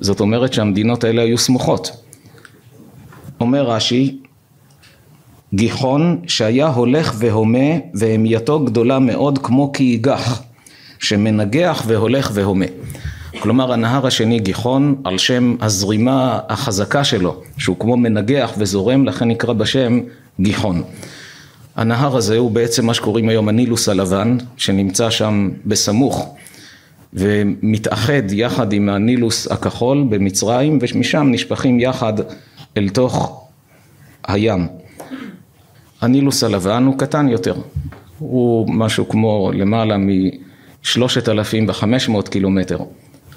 זאת 0.00 0.20
אומרת 0.20 0.52
שהמדינות 0.52 1.04
האלה 1.04 1.22
היו 1.22 1.38
סמוכות. 1.38 1.90
אומר 3.40 3.70
רש"י, 3.70 4.18
גיחון 5.54 6.20
שהיה 6.26 6.66
הולך 6.66 7.14
והומה 7.18 7.68
והמייתו 7.94 8.60
גדולה 8.60 8.98
מאוד 8.98 9.38
כמו 9.38 9.72
כי 9.72 9.84
ייגח 9.84 10.42
שמנגח 10.98 11.82
והולך 11.86 12.30
והומה. 12.34 12.64
כלומר 13.40 13.72
הנהר 13.72 14.06
השני 14.06 14.38
גיחון 14.38 14.94
על 15.04 15.18
שם 15.18 15.56
הזרימה 15.60 16.38
החזקה 16.48 17.04
שלו 17.04 17.42
שהוא 17.58 17.76
כמו 17.78 17.96
מנגח 17.96 18.52
וזורם 18.58 19.04
לכן 19.04 19.28
נקרא 19.28 19.52
בשם 19.52 20.00
גיחון. 20.40 20.82
הנהר 21.76 22.16
הזה 22.16 22.38
הוא 22.38 22.50
בעצם 22.50 22.86
מה 22.86 22.94
שקוראים 22.94 23.28
היום 23.28 23.48
הנילוס 23.48 23.88
הלבן 23.88 24.36
שנמצא 24.56 25.10
שם 25.10 25.50
בסמוך 25.66 26.36
ומתאחד 27.14 28.32
יחד 28.32 28.72
עם 28.72 28.88
הנילוס 28.88 29.52
הכחול 29.52 30.06
במצרים 30.08 30.78
ומשם 30.80 31.28
נשפכים 31.30 31.80
יחד 31.80 32.12
אל 32.76 32.88
תוך 32.88 33.46
הים. 34.28 34.66
הנילוס 36.00 36.44
הלבן 36.44 36.84
הוא 36.84 36.98
קטן 36.98 37.28
יותר, 37.28 37.54
הוא 38.18 38.68
משהו 38.70 39.08
כמו 39.08 39.50
למעלה 39.54 39.96
משלושת 40.82 41.28
אלפים 41.28 41.68
וחמש 41.68 42.08
מאות 42.08 42.28
קילומטר, 42.28 42.78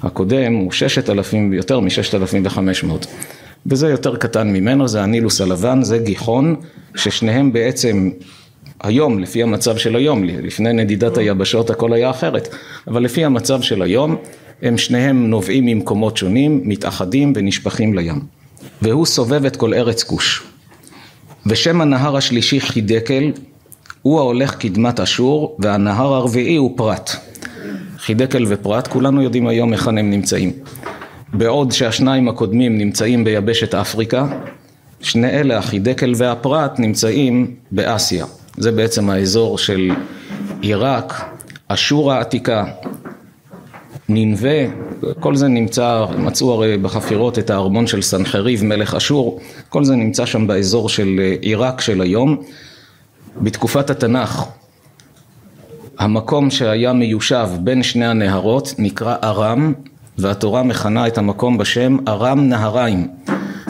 הקודם 0.04 0.54
הוא 0.54 0.72
ששת 0.72 1.10
אלפים, 1.10 1.54
יותר 1.54 1.80
מששת 1.80 2.16
אלפים 2.16 2.46
וחמש 2.46 2.84
מאות, 2.84 3.08
וזה 3.66 3.90
יותר 3.90 4.16
קטן 4.16 4.54
ממנו, 4.54 4.88
זה 4.88 5.04
הנילוס 5.04 5.42
הלבן, 5.42 5.84
זה 5.84 5.98
גיחון, 5.98 6.56
ששניהם 6.96 7.54
בעצם 7.54 8.10
היום, 8.84 9.20
לפי 9.20 9.44
המצב 9.44 9.78
של 9.78 9.96
היום, 9.96 10.24
לפני 10.24 10.74
נדידת 10.74 11.18
היבשות 11.18 11.70
הכל 11.70 11.94
היה 11.94 12.10
אחרת, 12.10 12.56
אבל 12.88 13.04
לפי 13.04 13.26
המצב 13.26 13.62
של 13.62 13.82
היום, 13.82 14.16
הם 14.62 14.78
שניהם 14.78 15.30
נובעים 15.30 15.66
ממקומות 15.66 16.18
שונים, 16.18 16.62
מתאחדים 16.64 17.34
ונשפכים 17.36 17.94
לים. 17.94 18.22
והוא 18.82 19.06
סובב 19.06 19.46
את 19.46 19.56
כל 19.56 19.74
ארץ 19.74 20.04
כוש. 20.04 20.44
ושם 21.46 21.82
הנהר 21.82 22.18
השלישי 22.18 22.60
חידקל 22.60 23.32
הוא 24.02 24.20
ההולך 24.20 24.56
קדמת 24.56 25.00
אשור 25.00 25.58
והנהר 25.60 26.14
הרביעי 26.14 26.56
הוא 26.56 26.78
פרת. 26.78 27.12
חידקל 27.98 28.46
ופרת 28.48 28.88
כולנו 28.88 29.22
יודעים 29.22 29.48
היום 29.48 29.72
היכן 29.72 29.98
הם 29.98 30.10
נמצאים. 30.10 30.52
בעוד 31.34 31.72
שהשניים 31.72 32.28
הקודמים 32.28 32.78
נמצאים 32.78 33.24
ביבשת 33.24 33.76
אפריקה, 33.76 34.28
שני 35.02 35.30
אלה 35.30 35.58
החידקל 35.58 36.14
והפרת 36.18 36.80
נמצאים 36.80 37.56
באסיה. 37.72 38.26
זה 38.62 38.72
בעצם 38.72 39.10
האזור 39.10 39.58
של 39.58 39.92
עיראק, 40.62 41.14
אשור 41.68 42.12
העתיקה, 42.12 42.66
נינווה, 44.10 44.66
כל 45.20 45.36
זה 45.36 45.48
נמצא, 45.48 46.06
מצאו 46.18 46.54
הרי 46.54 46.78
בחפירות 46.78 47.40
את 47.40 47.50
הארמון 47.50 47.88
של 47.88 48.02
סנחריב 48.02 48.64
מלך 48.64 48.96
אשור, 48.96 49.40
כל 49.70 49.84
זה 49.84 49.96
נמצא 49.96 50.26
שם 50.26 50.48
באזור 50.48 50.90
של 50.90 51.20
אה, 51.20 51.36
עיראק 51.42 51.82
של 51.82 52.02
היום. 52.02 52.38
בתקופת 53.42 53.90
התנ"ך 53.90 54.46
המקום 56.00 56.50
שהיה 56.50 56.94
מיושב 56.94 57.50
בין 57.60 57.84
שני 57.84 58.06
הנהרות 58.06 58.74
נקרא 58.78 59.16
ארם 59.24 59.74
והתורה 60.18 60.64
מכנה 60.64 61.08
את 61.08 61.18
המקום 61.18 61.58
בשם 61.58 61.98
ארם 62.08 62.50
נהריים. 62.50 63.08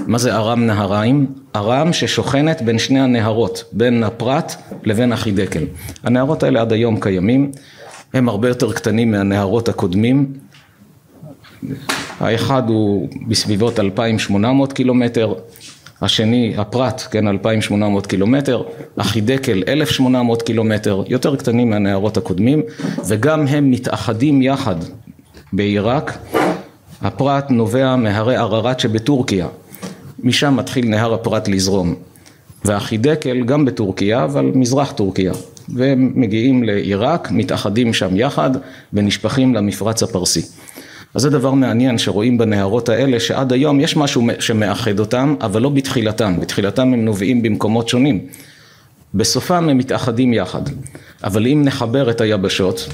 מה 0.08 0.18
זה 0.18 0.36
ארם 0.36 0.66
נהריים? 0.66 1.28
ארם 1.56 1.94
ששוכנת 1.94 2.62
בין 2.62 2.80
שני 2.80 3.00
הנהרות, 3.00 3.64
בין 3.72 4.04
הפרת 4.04 4.56
לבין 4.84 5.12
החידקל. 5.12 5.64
הנהרות 6.04 6.44
האלה 6.44 6.62
עד 6.62 6.74
היום 6.74 7.00
קיימים, 7.00 7.52
הם 8.14 8.30
הרבה 8.30 8.48
יותר 8.48 8.74
קטנים 8.74 9.12
מהנהרות 9.12 9.70
הקודמים. 9.70 10.34
האחד 12.20 12.70
הוא 12.70 13.10
בסביבות 13.28 13.80
2,800 13.80 14.74
קילומטר, 14.74 15.34
השני, 16.02 16.54
הפרת, 16.58 17.02
כן, 17.02 17.28
2,800 17.28 18.08
קילומטר, 18.08 18.64
החידקל 18.98 19.64
1,800 19.68 20.42
קילומטר, 20.42 21.04
יותר 21.08 21.36
קטנים 21.36 21.70
מהנהרות 21.70 22.18
הקודמים, 22.18 22.62
וגם 23.08 23.48
הם 23.48 23.72
מתאחדים 23.72 24.42
יחד 24.42 24.76
בעיראק. 25.54 26.18
הפרת 27.02 27.52
נובע 27.52 27.96
מהרי 27.96 28.36
ערערת 28.36 28.80
שבטורקיה, 28.80 29.48
משם 30.24 30.56
מתחיל 30.56 30.88
נהר 30.88 31.14
הפרת 31.14 31.48
לזרום, 31.48 31.96
והחידקל 32.66 33.44
גם 33.44 33.66
בטורקיה, 33.66 34.24
אבל 34.24 34.52
מזרח 34.56 34.92
טורקיה, 34.92 35.32
והם 35.76 36.12
מגיעים 36.16 36.64
לעיראק, 36.64 37.32
מתאחדים 37.32 37.94
שם 37.94 38.18
יחד 38.18 38.52
ונשפכים 38.94 39.56
למפרץ 39.56 40.04
הפרסי. 40.04 40.42
אז 41.14 41.22
זה 41.22 41.30
דבר 41.30 41.54
מעניין 41.54 41.98
שרואים 41.98 42.38
בנהרות 42.38 42.90
האלה 42.90 43.20
שעד 43.20 43.54
היום 43.54 43.80
יש 43.80 43.98
משהו 43.98 44.28
שמאחד 44.40 45.00
אותם 45.00 45.36
אבל 45.42 45.62
לא 45.62 45.70
בתחילתם, 45.70 46.40
בתחילתם 46.40 46.94
הם 46.94 47.06
נובעים 47.06 47.42
במקומות 47.42 47.90
שונים. 47.90 48.20
בסופם 49.14 49.70
הם 49.70 49.78
מתאחדים 49.78 50.34
יחד. 50.34 50.62
אבל 51.24 51.48
אם 51.48 51.62
נחבר 51.66 52.10
את 52.10 52.22
היבשות, 52.22 52.90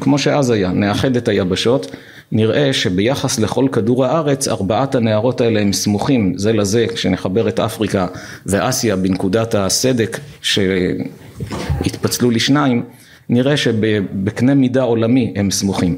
כמו 0.00 0.18
שאז 0.18 0.50
היה, 0.50 0.72
נאחד 0.72 1.16
את 1.16 1.28
היבשות 1.28 1.90
נראה 2.32 2.72
שביחס 2.72 3.38
לכל 3.38 3.66
כדור 3.72 4.04
הארץ 4.04 4.48
ארבעת 4.48 4.94
הנהרות 4.94 5.40
האלה 5.40 5.60
הם 5.60 5.72
סמוכים 5.72 6.32
זה 6.36 6.52
לזה 6.52 6.86
כשנחבר 6.94 7.48
את 7.48 7.60
אפריקה 7.60 8.06
ואסיה 8.46 8.96
בנקודת 8.96 9.54
הסדק 9.54 10.20
שהתפצלו 10.42 12.30
לשניים 12.30 12.82
נראה 13.28 13.56
שבקנה 13.56 14.54
מידה 14.54 14.82
עולמי 14.82 15.32
הם 15.36 15.50
סמוכים 15.50 15.96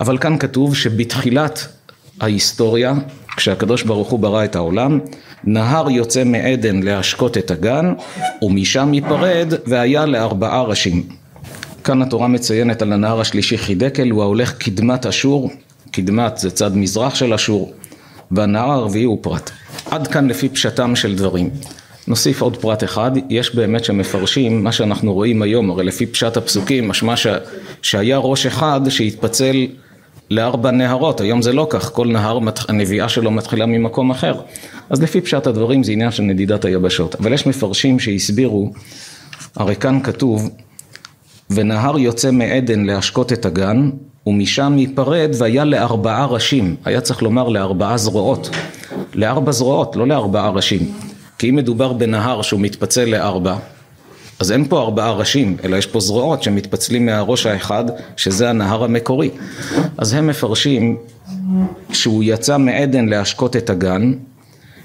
אבל 0.00 0.18
כאן 0.18 0.38
כתוב 0.38 0.76
שבתחילת 0.76 1.66
ההיסטוריה, 2.20 2.94
כשהקדוש 3.36 3.82
ברוך 3.82 4.10
הוא 4.10 4.18
ברא 4.18 4.44
את 4.44 4.56
העולם, 4.56 4.98
נהר 5.44 5.90
יוצא 5.90 6.24
מעדן 6.24 6.82
להשקות 6.82 7.38
את 7.38 7.50
הגן, 7.50 7.92
ומשם 8.42 8.94
ייפרד 8.94 9.52
והיה 9.66 10.06
לארבעה 10.06 10.62
ראשים. 10.62 11.02
כאן 11.88 12.02
התורה 12.02 12.28
מציינת 12.28 12.82
על 12.82 12.92
הנהר 12.92 13.20
השלישי 13.20 13.58
חידקל, 13.58 14.10
הוא 14.10 14.22
ההולך 14.22 14.52
קדמת 14.52 15.06
אשור, 15.06 15.50
קדמת 15.90 16.38
זה 16.38 16.50
צד 16.50 16.76
מזרח 16.76 17.14
של 17.14 17.34
אשור, 17.34 17.72
והנהר 18.30 18.70
הרביעי 18.70 19.04
הוא 19.04 19.18
פרת. 19.20 19.50
עד 19.90 20.06
כאן 20.06 20.28
לפי 20.28 20.48
פשטם 20.48 20.96
של 20.96 21.16
דברים. 21.16 21.50
נוסיף 22.08 22.40
עוד 22.40 22.56
פרט 22.56 22.84
אחד, 22.84 23.10
יש 23.30 23.54
באמת 23.54 23.84
שמפרשים 23.84 24.64
מה 24.64 24.72
שאנחנו 24.72 25.14
רואים 25.14 25.42
היום, 25.42 25.70
הרי 25.70 25.84
לפי 25.84 26.06
פשט 26.06 26.36
הפסוקים, 26.36 26.88
משמע 26.88 27.16
ש... 27.16 27.26
שהיה 27.82 28.18
ראש 28.18 28.46
אחד 28.46 28.80
שהתפצל 28.88 29.66
לארבע 30.30 30.70
נהרות, 30.70 31.20
היום 31.20 31.42
זה 31.42 31.52
לא 31.52 31.66
כך, 31.70 31.92
כל 31.92 32.06
נהר, 32.06 32.38
הנביאה 32.68 33.08
שלו 33.08 33.30
מתחילה 33.30 33.66
ממקום 33.66 34.10
אחר. 34.10 34.40
אז 34.90 35.02
לפי 35.02 35.20
פשט 35.20 35.46
הדברים 35.46 35.82
זה 35.82 35.92
עניין 35.92 36.10
של 36.10 36.22
נדידת 36.22 36.64
היבשות. 36.64 37.14
אבל 37.14 37.32
יש 37.32 37.46
מפרשים 37.46 37.98
שהסבירו, 37.98 38.72
הרי 39.56 39.76
כאן 39.76 40.00
כתוב, 40.02 40.50
ונהר 41.50 41.98
יוצא 41.98 42.30
מעדן 42.30 42.84
להשקות 42.84 43.32
את 43.32 43.46
הגן, 43.46 43.90
ומשם 44.26 44.74
ייפרד 44.78 45.30
והיה 45.38 45.64
לארבעה 45.64 46.26
ראשים, 46.26 46.76
היה 46.84 47.00
צריך 47.00 47.22
לומר 47.22 47.48
לארבעה 47.48 47.96
זרועות, 47.98 48.50
לארבע 49.14 49.52
זרועות, 49.52 49.96
לא 49.96 50.06
לארבעה 50.06 50.50
ראשים. 50.50 50.92
כי 51.38 51.50
אם 51.50 51.56
מדובר 51.56 51.92
בנהר 51.92 52.42
שהוא 52.42 52.60
מתפצל 52.60 53.04
לארבע, 53.04 53.56
אז 54.40 54.52
אין 54.52 54.64
פה 54.68 54.80
ארבעה 54.80 55.12
ראשים, 55.12 55.56
אלא 55.64 55.76
יש 55.76 55.86
פה 55.86 56.00
זרועות 56.00 56.42
שמתפצלים 56.42 57.06
מהראש 57.06 57.46
האחד, 57.46 57.84
שזה 58.16 58.50
הנהר 58.50 58.84
המקורי. 58.84 59.30
אז 59.98 60.12
הם 60.12 60.26
מפרשים 60.26 60.96
שהוא 61.92 62.24
יצא 62.26 62.58
מעדן 62.58 63.06
להשקות 63.06 63.56
את 63.56 63.70
הגן, 63.70 64.12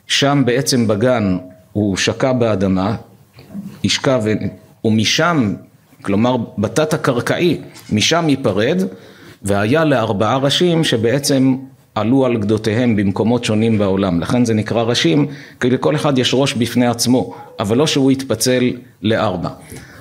שם 0.07 0.43
בעצם 0.45 0.87
בגן 0.87 1.37
הוא 1.73 1.97
שקע 1.97 2.33
באדמה, 2.33 2.95
השקע 3.85 4.19
ו... 4.23 4.31
ומשם, 4.85 5.53
כלומר 6.03 6.35
בתת 6.57 6.93
הקרקעי, 6.93 7.61
משם 7.91 8.29
ייפרד, 8.29 8.83
והיה 9.43 9.85
לארבעה 9.85 10.37
ראשים 10.37 10.83
שבעצם 10.83 11.55
עלו 11.95 12.25
על 12.25 12.37
גדותיהם 12.37 12.95
במקומות 12.95 13.43
שונים 13.43 13.77
בעולם, 13.77 14.19
לכן 14.19 14.45
זה 14.45 14.53
נקרא 14.53 14.81
ראשים, 14.81 15.27
כי 15.59 15.69
לכל 15.69 15.95
אחד 15.95 16.17
יש 16.17 16.33
ראש 16.33 16.53
בפני 16.53 16.87
עצמו, 16.87 17.35
אבל 17.59 17.77
לא 17.77 17.87
שהוא 17.87 18.11
יתפצל 18.11 18.71
לארבע. 19.01 19.49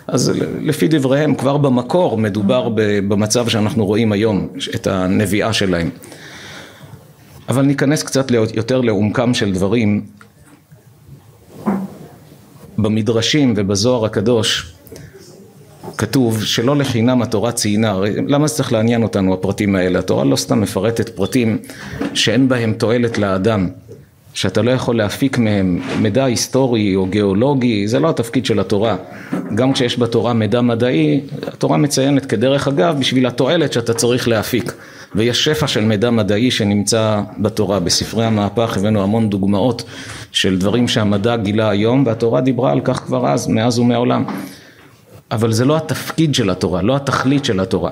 אז 0.07 0.33
לפי 0.61 0.89
דבריהם 0.89 1.35
כבר 1.35 1.57
במקור 1.57 2.19
מדובר 2.19 2.69
במצב 3.09 3.49
שאנחנו 3.49 3.87
רואים 3.87 4.13
היום, 4.13 4.49
את 4.75 4.87
הנביאה 4.87 5.53
שלהם. 5.53 5.91
אבל 7.49 7.63
ניכנס 7.63 8.03
קצת 8.03 8.31
יותר 8.55 8.81
לעומקם 8.81 9.35
של 9.35 9.53
דברים. 9.53 10.05
במדרשים 12.79 13.55
ובזוהר 13.57 14.05
הקדוש 14.05 14.75
כתוב 15.99 16.45
שלא 16.45 16.77
לחינם 16.77 17.23
התורה 17.23 17.53
ציינה, 17.53 18.01
למה 18.29 18.47
זה 18.47 18.55
צריך 18.55 18.73
לעניין 18.73 19.03
אותנו 19.03 19.35
הפרטים 19.35 19.77
האלה? 19.77 19.99
התורה 19.99 20.25
לא 20.25 20.37
סתם 20.37 20.61
מפרטת 20.61 21.09
פרטים 21.09 21.59
שאין 22.15 22.49
בהם 22.49 22.73
תועלת 22.73 23.19
לאדם, 23.19 23.69
שאתה 24.35 24.63
לא 24.63 24.71
יכול 24.71 24.97
להפיק 24.97 25.39
מהם 25.39 25.81
מידע 26.01 26.25
היסטורי 26.25 26.97
או 26.97 27.07
גיאולוגי, 27.07 27.89
זה 27.89 28.01
לא 28.01 28.11
התפקיד 28.11 28.47
של 28.47 28.61
התורה. 28.61 28.97
גם 29.55 29.73
כשיש 29.73 29.99
בתורה 29.99 30.33
מידע 30.33 30.61
מדעי, 30.61 31.21
התורה 31.47 31.77
מציינת 31.77 32.27
כדרך 32.27 32.69
אגב 32.69 32.97
בשביל 32.99 33.27
התועלת 33.27 33.73
שאתה 33.73 33.95
צריך 33.95 34.29
להפיק. 34.29 34.73
ויש 35.15 35.45
שפע 35.45 35.67
של 35.67 35.85
מידע 35.85 36.11
מדעי 36.11 36.51
שנמצא 36.51 37.21
בתורה. 37.39 37.81
בספרי 37.81 38.25
המהפך 38.25 38.77
הבאנו 38.77 39.03
המון 39.03 39.31
דוגמאות 39.31 39.83
של 40.33 40.59
דברים 40.59 40.89
שהמדע 40.89 41.37
גילה 41.37 41.71
היום, 41.71 42.07
והתורה 42.07 42.41
דיברה 42.41 42.73
על 42.73 42.81
כך 42.85 42.97
כבר 42.97 43.29
אז, 43.29 43.49
מאז 43.49 43.79
ומעולם. 43.79 44.25
אבל 45.33 45.53
זה 45.53 45.65
לא 45.65 45.77
התפקיד 45.77 46.35
של 46.35 46.51
התורה, 46.51 46.83
לא 46.83 46.97
התכלית 46.97 47.45
של 47.45 47.61
התורה. 47.61 47.91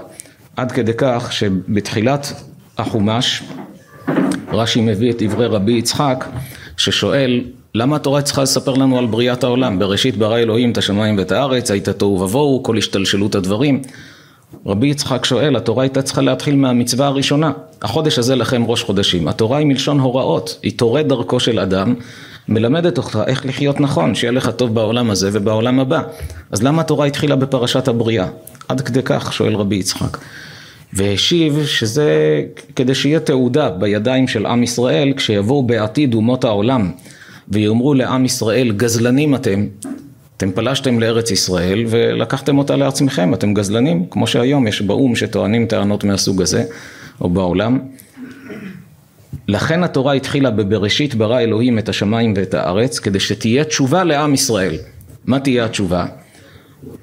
עד 0.56 0.72
כדי 0.72 0.92
כך 0.96 1.32
שבתחילת 1.32 2.32
החומש 2.78 3.42
רש"י 4.52 4.80
מביא 4.80 5.10
את 5.10 5.22
דברי 5.22 5.46
רבי 5.46 5.72
יצחק 5.72 6.24
ששואל 6.76 7.44
למה 7.74 7.96
התורה 7.96 8.22
צריכה 8.22 8.42
לספר 8.42 8.74
לנו 8.74 8.98
על 8.98 9.06
בריאת 9.06 9.44
העולם? 9.44 9.78
בראשית 9.78 10.16
ברא 10.16 10.38
אלוהים 10.38 10.72
את 10.72 10.78
השמיים 10.78 11.18
ואת 11.18 11.32
הארץ, 11.32 11.70
היית 11.70 11.88
תוהו 11.88 12.20
ובוהו, 12.20 12.62
כל 12.62 12.78
השתלשלות 12.78 13.34
הדברים. 13.34 13.82
רבי 14.66 14.86
יצחק 14.86 15.24
שואל, 15.24 15.56
התורה 15.56 15.82
הייתה 15.82 16.02
צריכה 16.02 16.22
להתחיל 16.22 16.56
מהמצווה 16.56 17.06
הראשונה. 17.06 17.52
החודש 17.82 18.18
הזה 18.18 18.36
לכם 18.36 18.64
ראש 18.66 18.82
חודשים. 18.82 19.28
התורה 19.28 19.58
היא 19.58 19.66
מלשון 19.66 20.00
הוראות, 20.00 20.58
היא 20.62 20.78
תורה 20.78 21.02
דרכו 21.02 21.40
של 21.40 21.58
אדם 21.58 21.94
מלמדת 22.48 22.98
אותך 22.98 23.18
איך 23.26 23.46
לחיות 23.46 23.80
נכון, 23.80 24.14
שיהיה 24.14 24.32
לך 24.32 24.50
טוב 24.50 24.74
בעולם 24.74 25.10
הזה 25.10 25.30
ובעולם 25.32 25.80
הבא. 25.80 26.02
אז 26.50 26.62
למה 26.62 26.82
התורה 26.82 27.06
התחילה 27.06 27.36
בפרשת 27.36 27.88
הבריאה? 27.88 28.26
עד 28.68 28.80
כדי 28.80 29.00
כך, 29.04 29.32
שואל 29.32 29.54
רבי 29.54 29.76
יצחק. 29.76 30.18
והשיב 30.92 31.64
שזה 31.66 32.42
כדי 32.76 32.94
שיהיה 32.94 33.20
תעודה 33.20 33.70
בידיים 33.70 34.28
של 34.28 34.46
עם 34.46 34.62
ישראל 34.62 35.12
כשיבואו 35.16 35.62
בעתיד 35.62 36.14
אומות 36.14 36.44
העולם 36.44 36.90
ויאמרו 37.48 37.94
לעם 37.94 38.24
ישראל 38.24 38.72
גזלנים 38.72 39.34
אתם, 39.34 39.66
אתם 40.36 40.52
פלשתם 40.52 41.00
לארץ 41.00 41.30
ישראל 41.30 41.84
ולקחתם 41.88 42.58
אותה 42.58 42.76
לעצמכם, 42.76 43.34
אתם 43.34 43.54
גזלנים, 43.54 44.06
כמו 44.10 44.26
שהיום 44.26 44.66
יש 44.66 44.82
באו"ם 44.82 45.16
שטוענים 45.16 45.66
טענות 45.66 46.04
מהסוג 46.04 46.42
הזה, 46.42 46.64
או 47.20 47.30
בעולם. 47.30 47.78
לכן 49.48 49.84
התורה 49.84 50.12
התחילה 50.12 50.50
בבראשית 50.50 51.14
ברא 51.14 51.40
אלוהים 51.40 51.78
את 51.78 51.88
השמיים 51.88 52.34
ואת 52.36 52.54
הארץ 52.54 52.98
כדי 52.98 53.20
שתהיה 53.20 53.64
תשובה 53.64 54.04
לעם 54.04 54.34
ישראל. 54.34 54.74
מה 55.24 55.40
תהיה 55.40 55.64
התשובה? 55.64 56.06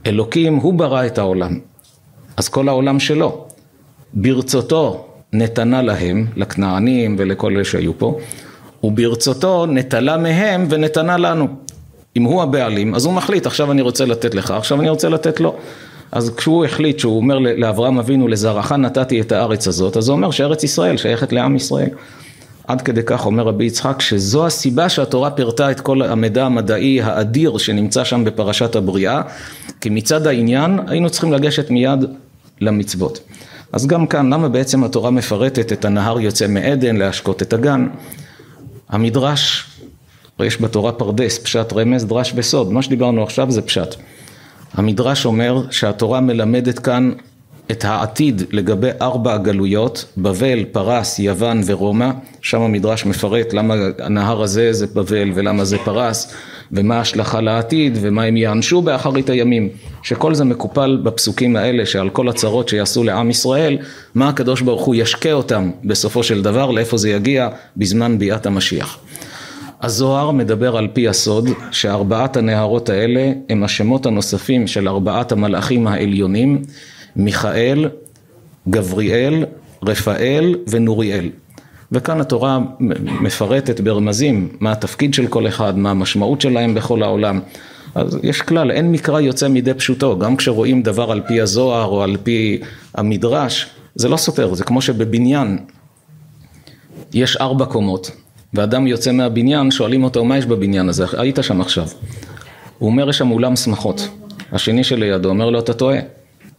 אלוקים 0.06 0.56
הוא 0.56 0.74
ברא 0.74 1.06
את 1.06 1.18
העולם, 1.18 1.60
אז 2.38 2.50
כל 2.50 2.70
העולם 2.70 3.00
שלו. 3.00 3.46
ברצותו 4.14 5.08
נתנה 5.34 5.82
להם, 5.82 6.26
לכנענים 6.36 7.16
ולכל 7.20 7.56
אלה 7.56 7.66
שהיו 7.66 7.98
פה, 7.98 8.20
וברצותו 8.84 9.66
נטלה 9.66 10.18
מהם 10.18 10.68
ונתנה 10.70 11.18
לנו. 11.18 11.48
אם 12.18 12.24
הוא 12.24 12.44
הבעלים, 12.44 12.96
אז 12.96 13.06
הוא 13.06 13.14
מחליט, 13.14 13.46
עכשיו 13.46 13.72
אני 13.72 13.82
רוצה 13.82 14.06
לתת 14.06 14.36
לך, 14.36 14.52
עכשיו 14.52 14.82
אני 14.82 14.90
רוצה 14.90 15.10
לתת 15.10 15.40
לו. 15.40 15.56
אז 16.12 16.36
כשהוא 16.38 16.66
החליט 16.66 17.00
שהוא 17.00 17.18
אומר 17.18 17.40
לאברהם 17.40 18.00
אבינו, 18.00 18.28
לזרעך 18.28 18.72
נתתי 18.72 19.22
את 19.22 19.32
הארץ 19.32 19.68
הזאת, 19.68 19.98
אז 19.98 20.04
זה 20.04 20.12
אומר 20.12 20.32
שארץ 20.32 20.64
ישראל 20.64 20.98
שייכת 20.98 21.34
לעם 21.34 21.56
ישראל. 21.56 21.90
עד 22.68 22.82
כדי 22.82 23.02
כך 23.06 23.26
אומר 23.26 23.44
רבי 23.44 23.66
יצחק 23.66 24.02
שזו 24.02 24.46
הסיבה 24.46 24.90
שהתורה 24.90 25.32
פירטה 25.32 25.72
את 25.72 25.80
כל 25.80 26.02
המידע 26.02 26.46
המדעי 26.46 27.02
האדיר 27.02 27.58
שנמצא 27.58 28.04
שם 28.04 28.24
בפרשת 28.24 28.76
הבריאה 28.76 29.22
כי 29.82 29.90
מצד 29.90 30.28
העניין 30.28 30.80
היינו 30.88 31.10
צריכים 31.10 31.34
לגשת 31.34 31.70
מיד 31.70 32.06
למצוות. 32.62 33.20
אז 33.74 33.88
גם 33.88 34.08
כאן, 34.08 34.34
למה 34.34 34.50
בעצם 34.50 34.84
התורה 34.84 35.12
מפרטת 35.12 35.72
את 35.72 35.86
הנהר 35.86 36.20
יוצא 36.20 36.48
מעדן 36.48 36.96
להשקות 36.96 37.42
את 37.42 37.54
הגן? 37.54 37.88
המדרש, 38.90 39.66
יש 40.40 40.62
בתורה 40.62 40.92
פרדס, 40.92 41.38
פשט, 41.38 41.74
רמז, 41.74 42.06
דרש 42.06 42.34
וסוד, 42.36 42.74
מה 42.74 42.82
שדיברנו 42.82 43.24
עכשיו 43.24 43.52
זה 43.52 43.62
פשט. 43.62 43.96
המדרש 44.74 45.26
אומר 45.26 45.72
שהתורה 45.72 46.22
מלמדת 46.22 46.80
כאן 46.80 47.12
את 47.72 47.86
העתיד 47.86 48.44
לגבי 48.52 48.90
ארבע 49.02 49.34
הגלויות, 49.34 50.06
בבל, 50.18 50.66
פרס, 50.72 51.20
יוון 51.20 51.62
ורומא, 51.66 52.10
שם 52.42 52.62
המדרש 52.62 53.06
מפרט 53.06 53.54
למה 53.54 53.76
הנהר 54.00 54.42
הזה 54.42 54.74
זה 54.74 54.88
בבל 54.88 55.32
ולמה 55.36 55.66
זה 55.66 55.78
פרס 55.78 56.34
ומה 56.72 56.98
ההשלכה 56.98 57.42
לעתיד 57.42 57.98
ומה 58.02 58.24
הם 58.24 58.38
יענשו 58.38 58.82
באחרית 58.82 59.30
הימים, 59.30 59.70
שכל 60.04 60.36
זה 60.36 60.44
מקופל 60.44 61.00
בפסוקים 61.04 61.56
האלה 61.56 61.86
שעל 61.86 62.10
כל 62.10 62.30
הצרות 62.30 62.70
שיעשו 62.70 63.04
לעם 63.04 63.30
ישראל, 63.30 63.78
מה 64.16 64.30
הקדוש 64.30 64.62
ברוך 64.62 64.86
הוא 64.86 64.96
ישקה 64.96 65.32
אותם 65.32 65.72
בסופו 65.84 66.24
של 66.24 66.42
דבר, 66.42 66.72
לאיפה 66.72 66.98
זה 66.98 67.10
יגיע? 67.10 67.50
בזמן 67.78 68.20
ביאת 68.20 68.46
המשיח. 68.46 69.00
הזוהר 69.82 70.32
מדבר 70.32 70.78
על 70.78 70.88
פי 70.94 71.08
הסוד 71.08 71.50
שארבעת 71.72 72.38
הנהרות 72.38 72.90
האלה 72.90 73.32
הם 73.50 73.64
השמות 73.64 74.06
הנוספים 74.06 74.68
של 74.68 74.88
ארבעת 74.88 75.32
המלאכים 75.32 75.88
העליונים 75.88 76.62
מיכאל, 77.18 77.90
גבריאל, 78.70 79.46
רפאל 79.84 80.56
ונוריאל. 80.70 81.30
וכאן 81.92 82.22
התורה 82.22 82.60
מפרטת 83.22 83.80
ברמזים 83.80 84.50
מה 84.60 84.72
התפקיד 84.72 85.14
של 85.14 85.28
כל 85.28 85.48
אחד, 85.48 85.78
מה 85.78 85.92
המשמעות 85.92 86.42
שלהם 86.42 86.74
בכל 86.74 87.04
העולם. 87.04 87.40
אז 87.96 88.20
יש 88.24 88.42
כלל, 88.42 88.72
אין 88.72 88.92
מקרא 88.92 89.20
יוצא 89.20 89.48
מידי 89.48 89.74
פשוטו, 89.74 90.20
גם 90.20 90.38
כשרואים 90.38 90.84
דבר 90.84 91.12
על 91.12 91.22
פי 91.28 91.42
הזוהר 91.42 91.86
או 91.86 92.04
על 92.04 92.18
פי 92.24 92.60
המדרש, 92.96 93.68
זה 93.96 94.10
לא 94.10 94.18
סותר, 94.18 94.54
זה 94.54 94.64
כמו 94.64 94.82
שבבניין 94.82 95.58
יש 97.14 97.38
ארבע 97.38 97.66
קומות, 97.66 98.12
ואדם 98.54 98.88
יוצא 98.88 99.12
מהבניין, 99.12 99.72
שואלים 99.72 100.04
אותו 100.04 100.26
מה 100.26 100.38
יש 100.38 100.46
בבניין 100.46 100.90
הזה, 100.90 101.06
היית 101.18 101.40
שם 101.42 101.62
עכשיו. 101.62 101.88
הוא 102.78 102.90
אומר 102.90 103.10
יש 103.10 103.18
שם 103.18 103.32
אולם 103.32 103.56
שמחות, 103.56 104.08
השני 104.52 104.84
שלידו 104.84 105.30
אומר 105.30 105.50
לו 105.50 105.60
אתה 105.60 105.74
טועה, 105.74 105.98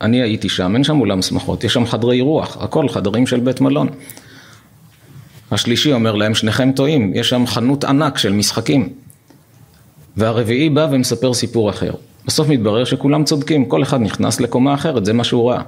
אני 0.01 0.23
הייתי 0.23 0.49
שם, 0.49 0.75
אין 0.75 0.85
שם 0.85 1.01
אולם 1.01 1.23
שמחות, 1.23 1.65
יש 1.65 1.73
שם 1.73 1.87
חדרי 1.87 2.17
אירוח, 2.17 2.57
הכל 2.61 2.89
חדרים 2.89 3.27
של 3.27 3.41
בית 3.41 3.61
מלון. 3.61 3.89
השלישי 5.51 5.93
אומר 5.93 6.15
להם, 6.15 6.35
שניכם 6.35 6.73
טועים, 6.73 7.13
יש 7.15 7.29
שם 7.29 7.47
חנות 7.47 7.85
ענק 7.85 8.19
של 8.19 8.33
משחקים. 8.33 8.89
והרביעי 10.17 10.71
בא 10.71 10.89
ומספר 10.91 11.35
סיפור 11.35 11.71
אחר. 11.71 11.93
בסוף 12.27 12.49
מתברר 12.49 12.85
שכולם 12.85 13.25
צודקים, 13.25 13.65
כל 13.65 13.83
אחד 13.83 14.01
נכנס 14.01 14.41
לקומה 14.41 14.75
אחרת, 14.75 15.05
זה 15.05 15.13
מה 15.13 15.25
שהוא 15.25 15.51
ראה. 15.51 15.63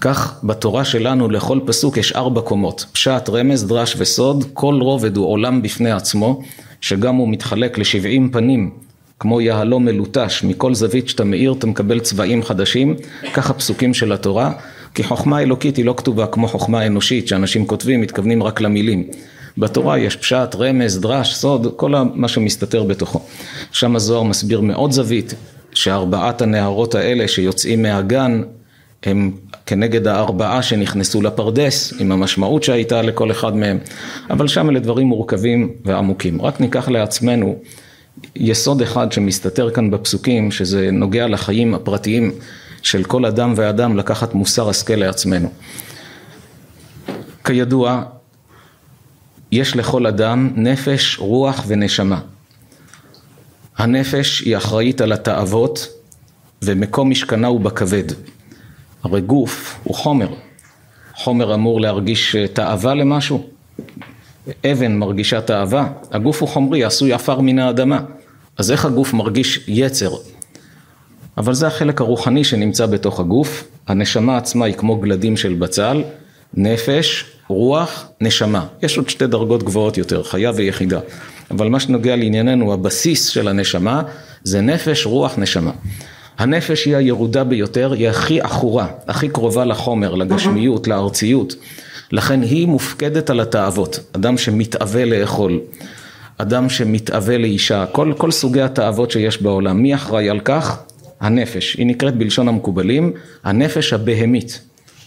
כך 0.00 0.40
בתורה 0.44 0.84
שלנו 0.84 1.28
לכל 1.28 1.60
פסוק 1.66 1.96
יש 1.96 2.12
ארבע 2.12 2.40
קומות, 2.40 2.86
פשט, 2.92 3.28
רמז, 3.28 3.66
דרש 3.66 3.94
וסוד, 3.98 4.44
כל 4.52 4.78
רובד 4.80 5.16
הוא 5.16 5.26
עולם 5.26 5.62
בפני 5.62 5.90
עצמו, 5.90 6.42
שגם 6.80 7.14
הוא 7.14 7.28
מתחלק 7.28 7.78
לשבעים 7.78 8.30
פנים, 8.30 8.70
כמו 9.20 9.40
יהלום 9.40 9.84
מלוטש, 9.84 10.44
מכל 10.44 10.74
זווית 10.74 11.08
שאתה 11.08 11.24
מאיר 11.24 11.54
אתה 11.58 11.66
מקבל 11.66 12.00
צבעים 12.00 12.42
חדשים, 12.42 12.96
כך 13.34 13.50
הפסוקים 13.50 13.94
של 13.94 14.12
התורה, 14.12 14.52
כי 14.94 15.02
חוכמה 15.02 15.40
אלוקית 15.40 15.76
היא 15.76 15.84
לא 15.84 15.94
כתובה 15.96 16.26
כמו 16.26 16.48
חוכמה 16.48 16.86
אנושית, 16.86 17.28
שאנשים 17.28 17.66
כותבים, 17.66 18.00
מתכוונים 18.00 18.42
רק 18.42 18.60
למילים. 18.60 19.04
בתורה 19.58 19.98
יש 19.98 20.16
פשט, 20.16 20.54
רמז, 20.54 21.00
דרש, 21.00 21.34
סוד, 21.34 21.72
כל 21.76 21.94
מה 22.14 22.28
שמסתתר 22.28 22.82
בתוכו. 22.82 23.20
שם 23.72 23.96
הזוהר 23.96 24.22
מסביר 24.22 24.60
מאוד 24.60 24.92
זווית, 24.92 25.34
שארבעת 25.74 26.42
הנהרות 26.42 26.94
האלה 26.94 27.28
שיוצאים 27.28 27.82
מהגן, 27.82 28.42
הם 29.02 29.32
כנגד 29.66 30.06
הארבעה 30.06 30.62
שנכנסו 30.62 31.22
לפרדס, 31.22 31.92
עם 31.98 32.12
המשמעות 32.12 32.62
שהייתה 32.62 33.02
לכל 33.02 33.30
אחד 33.30 33.56
מהם, 33.56 33.78
אבל 34.30 34.48
שם 34.48 34.70
אלה 34.70 34.80
דברים 34.80 35.06
מורכבים 35.06 35.72
ועמוקים. 35.84 36.42
רק 36.42 36.60
ניקח 36.60 36.88
לעצמנו 36.88 37.58
יסוד 38.36 38.82
אחד 38.82 39.12
שמסתתר 39.12 39.70
כאן 39.70 39.90
בפסוקים, 39.90 40.50
שזה 40.50 40.90
נוגע 40.92 41.26
לחיים 41.28 41.74
הפרטיים 41.74 42.32
של 42.82 43.04
כל 43.04 43.24
אדם 43.24 43.52
ואדם 43.56 43.96
לקחת 43.96 44.34
מוסר 44.34 44.68
השכל 44.68 44.94
לעצמנו. 44.94 45.52
כידוע, 47.44 48.02
יש 49.52 49.76
לכל 49.76 50.06
אדם 50.06 50.52
נפש, 50.56 51.18
רוח 51.18 51.64
ונשמה. 51.66 52.20
הנפש 53.76 54.40
היא 54.40 54.56
אחראית 54.56 55.00
על 55.00 55.12
התאוות 55.12 55.88
ומקום 56.62 57.10
משכנה 57.10 57.46
הוא 57.46 57.60
בכבד. 57.60 58.04
הרי 59.02 59.20
גוף 59.20 59.78
הוא 59.84 59.94
חומר. 59.94 60.28
חומר 61.14 61.54
אמור 61.54 61.80
להרגיש 61.80 62.36
תאווה 62.52 62.94
למשהו. 62.94 63.46
אבן 64.72 64.96
מרגישה 64.96 65.40
תאווה, 65.40 65.88
הגוף 66.12 66.40
הוא 66.40 66.48
חומרי, 66.48 66.84
עשוי 66.84 67.12
עפר 67.12 67.40
מן 67.40 67.58
האדמה. 67.58 68.00
אז 68.58 68.70
איך 68.70 68.84
הגוף 68.84 69.14
מרגיש 69.14 69.64
יצר? 69.68 70.10
אבל 71.38 71.54
זה 71.54 71.66
החלק 71.66 72.00
הרוחני 72.00 72.44
שנמצא 72.44 72.86
בתוך 72.86 73.20
הגוף, 73.20 73.64
הנשמה 73.88 74.36
עצמה 74.36 74.64
היא 74.64 74.74
כמו 74.74 74.96
גלדים 74.96 75.36
של 75.36 75.54
בצל, 75.54 76.02
נפש, 76.54 77.24
רוח, 77.48 78.08
נשמה. 78.20 78.66
יש 78.82 78.98
עוד 78.98 79.08
שתי 79.08 79.26
דרגות 79.26 79.62
גבוהות 79.62 79.98
יותר, 79.98 80.22
חיה 80.22 80.52
ויחידה. 80.54 81.00
אבל 81.50 81.68
מה 81.68 81.80
שנוגע 81.80 82.16
לענייננו, 82.16 82.72
הבסיס 82.72 83.28
של 83.28 83.48
הנשמה 83.48 84.02
זה 84.44 84.60
נפש, 84.60 85.06
רוח, 85.06 85.38
נשמה. 85.38 85.70
הנפש 86.38 86.84
היא 86.84 86.96
הירודה 86.96 87.44
ביותר, 87.44 87.92
היא 87.92 88.08
הכי 88.08 88.40
עכורה, 88.40 88.86
הכי 89.08 89.28
קרובה 89.28 89.64
לחומר, 89.64 90.14
לגשמיות, 90.14 90.88
לארציות. 90.88 91.54
לכן 92.12 92.42
היא 92.42 92.66
מופקדת 92.66 93.30
על 93.30 93.40
התאוות, 93.40 94.00
אדם 94.12 94.38
שמתאווה 94.38 95.04
לאכול, 95.04 95.60
אדם 96.38 96.68
שמתאווה 96.68 97.38
לאישה, 97.38 97.86
כל, 97.92 98.12
כל 98.18 98.30
סוגי 98.30 98.62
התאוות 98.62 99.10
שיש 99.10 99.42
בעולם, 99.42 99.82
מי 99.82 99.94
אחראי 99.94 100.30
על 100.30 100.40
כך? 100.40 100.82
הנפש, 101.20 101.74
היא 101.74 101.86
נקראת 101.86 102.16
בלשון 102.16 102.48
המקובלים, 102.48 103.12
הנפש 103.44 103.92
הבהמית, 103.92 104.60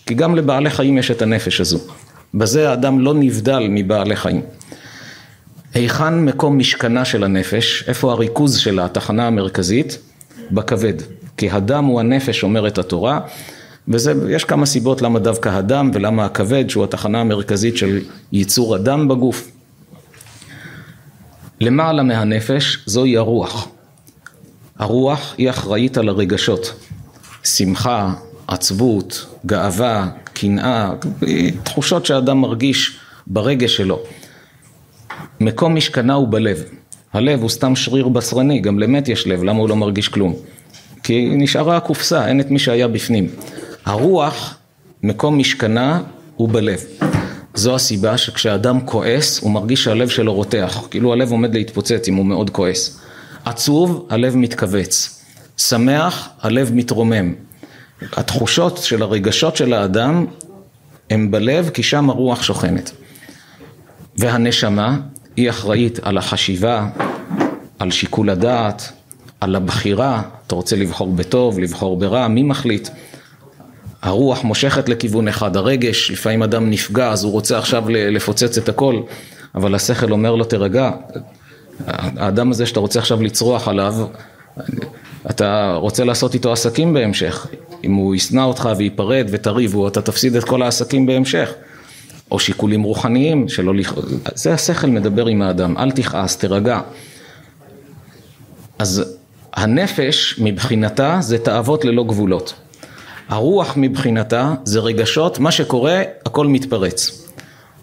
כי 0.05 0.13
גם 0.13 0.35
לבעלי 0.35 0.69
חיים 0.69 0.97
יש 0.97 1.12
את 1.12 1.21
הנפש 1.21 1.62
הזו, 1.62 1.79
בזה 2.33 2.69
האדם 2.69 2.99
לא 2.99 3.13
נבדל 3.13 3.67
מבעלי 3.69 4.15
חיים. 4.15 4.41
היכן 5.73 6.25
מקום 6.25 6.57
משכנה 6.57 7.05
של 7.05 7.23
הנפש, 7.23 7.83
איפה 7.88 8.12
הריכוז 8.12 8.57
שלה, 8.57 8.85
התחנה 8.85 9.27
המרכזית? 9.27 9.99
בכבד, 10.51 10.93
כי 11.38 11.49
הדם 11.49 11.85
הוא 11.85 11.99
הנפש 11.99 12.43
אומרת 12.43 12.77
התורה 12.77 13.19
ויש 13.89 14.43
כמה 14.43 14.65
סיבות 14.65 15.02
למה 15.02 15.19
דווקא 15.19 15.49
הדם 15.49 15.91
ולמה 15.93 16.25
הכבד 16.25 16.69
שהוא 16.69 16.84
התחנה 16.84 17.21
המרכזית 17.21 17.78
של 17.78 17.99
ייצור 18.32 18.75
הדם 18.75 19.08
בגוף. 19.08 19.52
למעלה 21.62 22.04
מהנפש 22.04 22.78
זוהי 22.86 23.17
הרוח. 23.17 23.67
הרוח 24.80 25.36
היא 25.38 25.49
אחראית 25.49 25.97
על 25.97 26.10
הרגשות, 26.10 26.73
שמחה, 27.43 28.13
עצבות, 28.47 29.25
גאווה, 29.45 30.08
קנאה, 30.34 30.91
תחושות 31.63 32.06
שאדם 32.06 32.41
מרגיש 32.41 32.99
ברגש 33.28 33.78
שלו. 33.78 33.99
מקום 35.39 35.75
משכנה 35.75 36.13
הוא 36.13 36.28
בלב. 36.28 36.63
הלב 37.13 37.41
הוא 37.41 37.49
סתם 37.49 37.75
שריר 37.75 38.08
בשרני, 38.08 38.60
גם 38.60 38.80
למת 38.80 39.08
יש 39.08 39.28
לב, 39.28 39.43
למה 39.43 39.60
הוא 39.60 39.69
לא 39.69 39.75
מרגיש 39.75 40.08
כלום? 40.08 40.34
כי 41.04 41.30
נשארה 41.32 41.78
הקופסה, 41.78 42.28
אין 42.28 42.39
את 42.39 42.52
מי 42.52 42.60
שהיה 42.60 42.88
בפנים. 42.88 43.30
הרוח, 43.86 44.58
מקום 45.04 45.38
משכנה, 45.38 46.02
הוא 46.36 46.50
בלב. 46.50 46.80
זו 47.54 47.76
הסיבה 47.76 48.18
שכשאדם 48.18 48.80
כועס, 48.86 49.39
הוא 49.39 49.52
מרגיש 49.52 49.84
שהלב 49.84 50.10
שלו 50.10 50.34
רותח, 50.34 50.82
כאילו 50.89 51.13
הלב 51.13 51.32
עומד 51.32 51.54
להתפוצץ 51.54 52.08
אם 52.08 52.15
הוא 52.15 52.26
מאוד 52.26 52.50
כועס. 52.50 53.00
עצוב, 53.46 54.08
הלב 54.10 54.36
מתכווץ. 54.36 55.24
שמח, 55.58 56.30
הלב 56.42 56.72
מתרומם. 56.74 57.34
התחושות 58.13 58.78
של 58.78 59.02
הרגשות 59.02 59.56
של 59.56 59.74
האדם 59.74 60.26
הם 61.10 61.32
בלב, 61.32 61.70
כי 61.70 61.84
שם 61.84 62.10
הרוח 62.10 62.44
שוכנת. 62.44 62.92
והנשמה 64.18 64.98
היא 65.36 65.50
אחראית 65.50 66.00
על 66.02 66.18
החשיבה, 66.18 66.88
על 67.80 67.92
שיקול 67.92 68.30
הדעת, 68.30 68.92
על 69.42 69.56
הבחירה, 69.56 70.22
אתה 70.48 70.56
רוצה 70.56 70.76
לבחור 70.76 71.13
בטוב, 71.13 71.60
לבחור 71.60 71.98
ברע, 71.98 72.28
מי 72.28 72.44
מחליט? 72.44 72.89
הרוח 74.01 74.43
מושכת 74.43 74.89
לכיוון 74.89 75.27
אחד, 75.27 75.57
הרגש, 75.57 76.12
לפעמים 76.12 76.43
אדם 76.43 76.69
נפגע 76.69 77.12
אז 77.12 77.23
הוא 77.23 77.31
רוצה 77.31 77.57
עכשיו 77.57 77.89
לפוצץ 77.89 78.57
את 78.57 78.69
הכל, 78.69 79.01
אבל 79.55 79.75
השכל 79.75 80.12
אומר 80.12 80.35
לו 80.35 80.45
תרגע, 80.45 80.91
האדם 81.88 82.51
הזה 82.51 82.65
שאתה 82.65 82.79
רוצה 82.79 82.99
עכשיו 82.99 83.21
לצרוח 83.21 83.67
עליו, 83.67 83.93
אתה 85.29 85.75
רוצה 85.75 86.03
לעשות 86.03 86.33
איתו 86.33 86.51
עסקים 86.51 86.93
בהמשך, 86.93 87.47
אם 87.83 87.93
הוא 87.93 88.15
ישנא 88.15 88.41
אותך 88.41 88.69
וייפרד 88.77 89.27
ותריבו, 89.31 89.88
אתה 89.88 90.01
תפסיד 90.01 90.35
את 90.35 90.43
כל 90.43 90.62
העסקים 90.62 91.05
בהמשך, 91.05 91.49
או 92.31 92.39
שיקולים 92.39 92.83
רוחניים, 92.83 93.49
שלא 93.49 93.75
לכ... 93.75 93.93
זה 94.35 94.53
השכל 94.53 94.88
מדבר 94.88 95.25
עם 95.25 95.41
האדם, 95.41 95.77
אל 95.77 95.91
תכעס, 95.91 96.38
תרגע. 96.38 96.81
אז 98.79 99.17
הנפש 99.53 100.39
מבחינתה 100.39 101.17
זה 101.21 101.38
תאוות 101.38 101.85
ללא 101.85 102.03
גבולות. 102.03 102.53
הרוח 103.30 103.74
מבחינתה 103.78 104.54
זה 104.63 104.80
רגשות, 104.80 105.39
מה 105.39 105.52
שקורה 105.52 106.02
הכל 106.26 106.48
מתפרץ. 106.48 107.28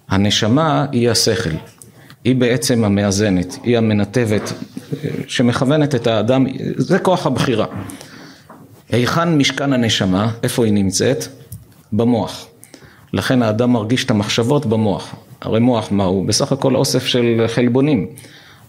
הנשמה 0.08 0.86
היא 0.92 1.10
השכל, 1.10 1.50
היא 2.24 2.36
בעצם 2.36 2.84
המאזנת, 2.84 3.58
היא 3.62 3.78
המנתבת 3.78 4.52
שמכוונת 5.26 5.94
את 5.94 6.06
האדם, 6.06 6.46
זה 6.76 6.98
כוח 6.98 7.26
הבחירה. 7.26 7.66
היכן 8.90 9.38
משכן 9.38 9.72
הנשמה, 9.72 10.30
איפה 10.42 10.64
היא 10.64 10.72
נמצאת? 10.72 11.24
במוח. 11.92 12.46
לכן 13.12 13.42
האדם 13.42 13.72
מרגיש 13.72 14.04
את 14.04 14.10
המחשבות 14.10 14.66
במוח. 14.66 15.14
הרי 15.40 15.60
מוח 15.60 15.88
מה 15.90 16.04
הוא? 16.04 16.26
בסך 16.26 16.52
הכל 16.52 16.76
אוסף 16.76 17.06
של 17.06 17.44
חלבונים. 17.48 18.06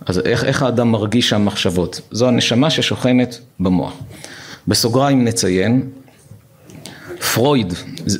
אז 0.06 0.20
איך, 0.20 0.44
איך 0.44 0.64
האדם 0.64 0.92
מרגיש 0.92 1.30
שם 1.30 1.46
מחשבות? 1.46 2.02
זו 2.12 2.28
הנשמה 2.28 2.70
ששוכנת 2.70 3.40
במוח. 3.60 3.94
בסוגריים 4.68 5.24
נציין, 5.24 5.90
פרויד, 7.34 7.74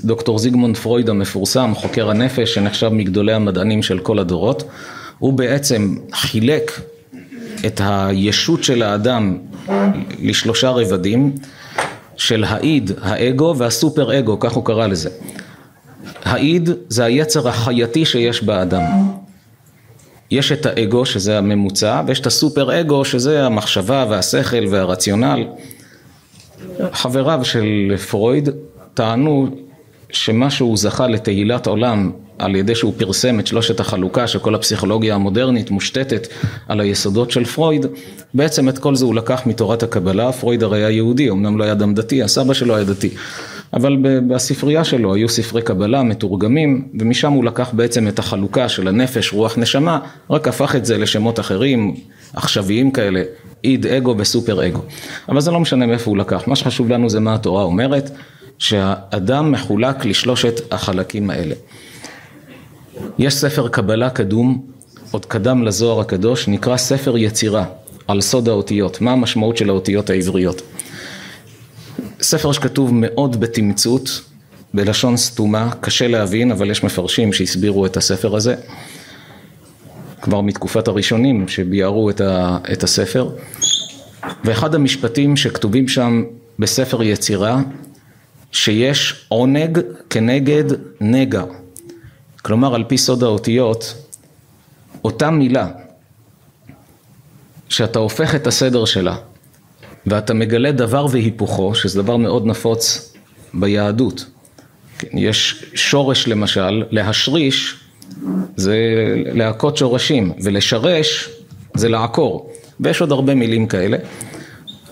דוקטור 0.04 0.40
זיגמונד 0.40 0.78
פרויד 0.78 1.10
המפורסם, 1.10 1.74
חוקר 1.76 2.10
הנפש 2.10 2.54
שנחשב 2.54 2.90
מגדולי 2.90 3.34
המדענים 3.34 3.84
של 3.84 4.00
כל 4.00 4.20
הדורות, 4.20 4.64
הוא 5.20 5.34
בעצם 5.34 5.96
חילק 6.14 6.82
את 7.66 7.82
הישות 7.84 8.64
של 8.64 8.84
האדם 8.84 9.38
לשלושה 10.22 10.70
רבדים 10.70 11.36
של 12.18 12.44
האיד, 12.44 12.92
האגו 13.02 13.54
והסופר 13.58 14.20
אגו, 14.20 14.40
כך 14.40 14.54
הוא 14.54 14.66
קרא 14.66 14.88
לזה. 14.88 15.10
האיד 16.24 16.70
זה 16.90 17.06
היצר 17.06 17.48
החייתי 17.48 18.06
שיש 18.06 18.44
באדם. 18.44 18.84
יש 20.32 20.52
את 20.52 20.66
האגו 20.66 21.06
שזה 21.06 21.38
הממוצע 21.38 22.02
ויש 22.08 22.20
את 22.20 22.26
הסופר 22.26 22.82
אגו 22.82 23.06
שזה 23.06 23.46
המחשבה 23.46 24.06
והשכל 24.10 24.68
והרציונל. 24.70 25.44
חבריו 26.92 27.40
של 27.44 27.98
פרויד 28.10 28.50
טענו 28.98 29.48
שמה 30.10 30.50
שהוא 30.50 30.78
זכה 30.78 31.08
לתהילת 31.08 31.68
עולם 31.68 32.12
על 32.40 32.56
ידי 32.56 32.76
שהוא 32.76 32.94
פרסם 32.98 33.40
את 33.40 33.48
שלושת 33.48 33.80
החלוקה 33.80 34.28
שכל 34.28 34.56
הפסיכולוגיה 34.56 35.16
המודרנית 35.16 35.72
מושתתת 35.72 36.28
על 36.68 36.80
היסודות 36.80 37.32
של 37.32 37.46
פרויד, 37.46 37.86
בעצם 38.34 38.70
את 38.70 38.78
כל 38.78 38.96
זה 38.96 39.06
הוא 39.06 39.16
לקח 39.16 39.42
מתורת 39.46 39.84
הקבלה, 39.84 40.32
פרויד 40.32 40.64
הרי 40.64 40.78
היה 40.78 40.90
יהודי, 40.90 41.30
אמנם 41.30 41.58
לא 41.58 41.64
היה 41.64 41.74
אדם 41.74 41.94
דתי, 41.94 42.24
הסבא 42.24 42.54
שלו 42.54 42.76
היה 42.76 42.84
דתי, 42.84 43.10
אבל 43.74 43.98
בספרייה 44.28 44.84
שלו 44.84 45.14
היו 45.14 45.30
ספרי 45.30 45.62
קבלה 45.62 46.04
מתורגמים, 46.04 46.88
ומשם 47.00 47.32
הוא 47.32 47.44
לקח 47.44 47.70
בעצם 47.74 48.08
את 48.08 48.20
החלוקה 48.20 48.70
של 48.70 48.88
הנפש, 48.88 49.34
רוח, 49.34 49.58
נשמה, 49.58 50.00
רק 50.30 50.48
הפך 50.48 50.76
את 50.76 50.86
זה 50.86 50.98
לשמות 50.98 51.40
אחרים, 51.40 51.96
עכשוויים 52.34 52.92
כאלה, 52.92 53.22
איד, 53.64 53.86
אגו 53.86 54.16
וסופר 54.18 54.68
אגו. 54.68 54.82
אבל 55.30 55.42
זה 55.42 55.52
לא 55.52 55.60
משנה 55.60 55.86
מאיפה 55.86 56.12
הוא 56.12 56.18
לקח, 56.18 56.44
מה 56.48 56.56
שחשוב 56.56 56.90
לנו 56.90 57.10
זה 57.10 57.20
מה 57.20 57.34
התורה 57.34 57.64
אומרת, 57.64 58.12
שהאדם 58.60 59.52
מחולק 59.52 60.06
לשלושת 60.06 60.74
החלקים 60.74 61.30
האלה. 61.30 61.56
יש 63.20 63.36
ספר 63.36 63.68
קבלה 63.68 64.10
קדום, 64.10 64.66
עוד 65.12 65.26
קדם 65.26 65.64
לזוהר 65.64 66.00
הקדוש, 66.00 66.48
נקרא 66.48 66.78
ספר 66.78 67.18
יצירה, 67.18 67.66
על 68.08 68.22
סוד 68.22 68.50
האותיות, 68.50 69.02
מה 69.02 69.12
המשמעות 69.12 69.58
של 69.58 69.70
האותיות 69.70 70.10
העבריות. 70.10 70.62
ספר 72.22 72.52
שכתוב 72.52 72.94
מאוד 72.94 73.40
בתמצות, 73.40 74.22
בלשון 74.74 75.18
סתומה, 75.18 75.72
קשה 75.82 76.08
להבין, 76.08 76.52
אבל 76.52 76.72
יש 76.72 76.84
מפרשים 76.84 77.34
שהסבירו 77.34 77.86
את 77.86 77.98
הספר 77.98 78.36
הזה, 78.36 78.56
כבר 80.22 80.42
מתקופת 80.42 80.88
הראשונים 80.88 81.48
שביארו 81.48 82.10
את, 82.10 82.22
ה, 82.22 82.58
את 82.74 82.84
הספר, 82.84 83.30
ואחד 84.44 84.76
המשפטים 84.76 85.38
שכתובים 85.38 85.88
שם 85.88 86.24
בספר 86.60 87.04
יצירה, 87.04 87.62
שיש 88.52 89.26
עונג 89.28 89.80
כנגד 90.10 90.64
נגע. 91.02 91.44
כלומר 92.42 92.76
על 92.76 92.84
פי 92.84 92.98
סוד 92.98 93.24
האותיות, 93.24 93.94
אותה 95.04 95.30
מילה 95.30 95.68
שאתה 97.70 98.00
הופך 98.00 98.36
את 98.36 98.48
הסדר 98.48 98.86
שלה 98.86 99.16
ואתה 100.06 100.34
מגלה 100.34 100.72
דבר 100.72 101.06
והיפוכו, 101.12 101.76
שזה 101.76 102.02
דבר 102.02 102.18
מאוד 102.18 102.46
נפוץ 102.46 103.14
ביהדות. 103.54 104.26
כן, 105.00 105.18
יש 105.18 105.66
שורש 105.74 106.28
למשל, 106.28 106.84
להשריש 106.92 107.76
זה 108.56 108.78
להכות 109.34 109.78
שורשים, 109.78 110.34
ולשרש 110.44 111.30
זה 111.76 111.90
לעקור, 111.90 112.54
ויש 112.80 113.02
עוד 113.02 113.12
הרבה 113.12 113.36
מילים 113.36 113.68
כאלה. 113.68 113.98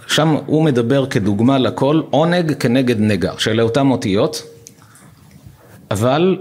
שם 0.08 0.36
הוא 0.46 0.64
מדבר 0.64 1.06
כדוגמה 1.06 1.58
לכל 1.58 2.02
עונג 2.10 2.54
כנגד 2.54 3.00
נגע, 3.00 3.34
שאלה 3.38 3.64
אותם 3.64 3.92
אותיות, 3.92 4.44
אבל 5.92 6.38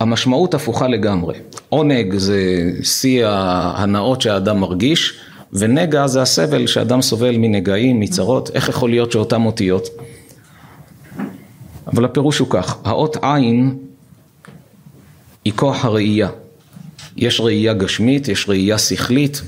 המשמעות 0.00 0.54
הפוכה 0.54 0.88
לגמרי. 0.88 1.34
עונג 1.68 2.14
זה 2.16 2.70
שיא 2.82 3.26
ההנאות 3.26 4.20
שהאדם 4.20 4.60
מרגיש, 4.60 5.20
ונגע 5.52 6.06
זה 6.06 6.22
הסבל 6.22 6.66
שאדם 6.66 7.02
סובל 7.02 7.36
מנגעים, 7.36 8.00
מצרות, 8.00 8.50
איך 8.54 8.68
יכול 8.68 8.90
להיות 8.90 9.12
שאותם 9.12 9.46
אותיות? 9.46 9.88
אבל 11.86 12.04
הפירוש 12.04 12.38
הוא 12.38 12.48
כך, 12.50 12.78
האות 12.84 13.16
עין 13.22 13.78
היא 15.44 15.52
כוח 15.56 15.84
הראייה. 15.84 16.28
יש 17.16 17.40
ראייה 17.40 17.72
גשמית, 17.72 18.28
יש 18.28 18.48
ראייה 18.48 18.78
שכלית. 18.78 19.42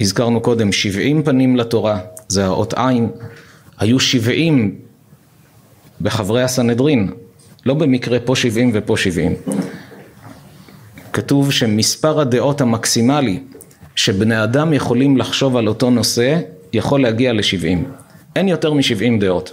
הזכרנו 0.00 0.40
קודם 0.40 0.72
שבעים 0.72 1.22
פנים 1.22 1.56
לתורה, 1.56 1.98
זה 2.28 2.44
האות 2.44 2.74
עין. 2.76 3.08
היו 3.78 4.00
שבעים 4.00 4.74
בחברי 6.00 6.42
הסנהדרין, 6.42 7.10
לא 7.66 7.74
במקרה 7.74 8.20
פה 8.20 8.36
שבעים 8.36 8.70
ופה 8.74 8.96
שבעים. 8.96 9.34
כתוב 11.12 11.52
שמספר 11.52 12.20
הדעות 12.20 12.60
המקסימלי 12.60 13.40
שבני 13.96 14.44
אדם 14.44 14.72
יכולים 14.72 15.16
לחשוב 15.16 15.56
על 15.56 15.68
אותו 15.68 15.90
נושא 15.90 16.40
יכול 16.72 17.02
להגיע 17.02 17.32
לשבעים. 17.32 17.84
אין 18.36 18.48
יותר 18.48 18.72
משבעים 18.72 19.18
דעות 19.18 19.50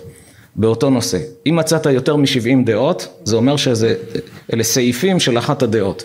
באותו 0.55 0.89
נושא. 0.89 1.19
אם 1.47 1.55
מצאת 1.55 1.85
יותר 1.85 2.15
משבעים 2.15 2.65
דעות, 2.65 3.07
זה 3.23 3.35
אומר 3.35 3.55
שאלה 3.55 4.63
סעיפים 4.63 5.19
של 5.19 5.37
אחת 5.37 5.63
הדעות. 5.63 6.03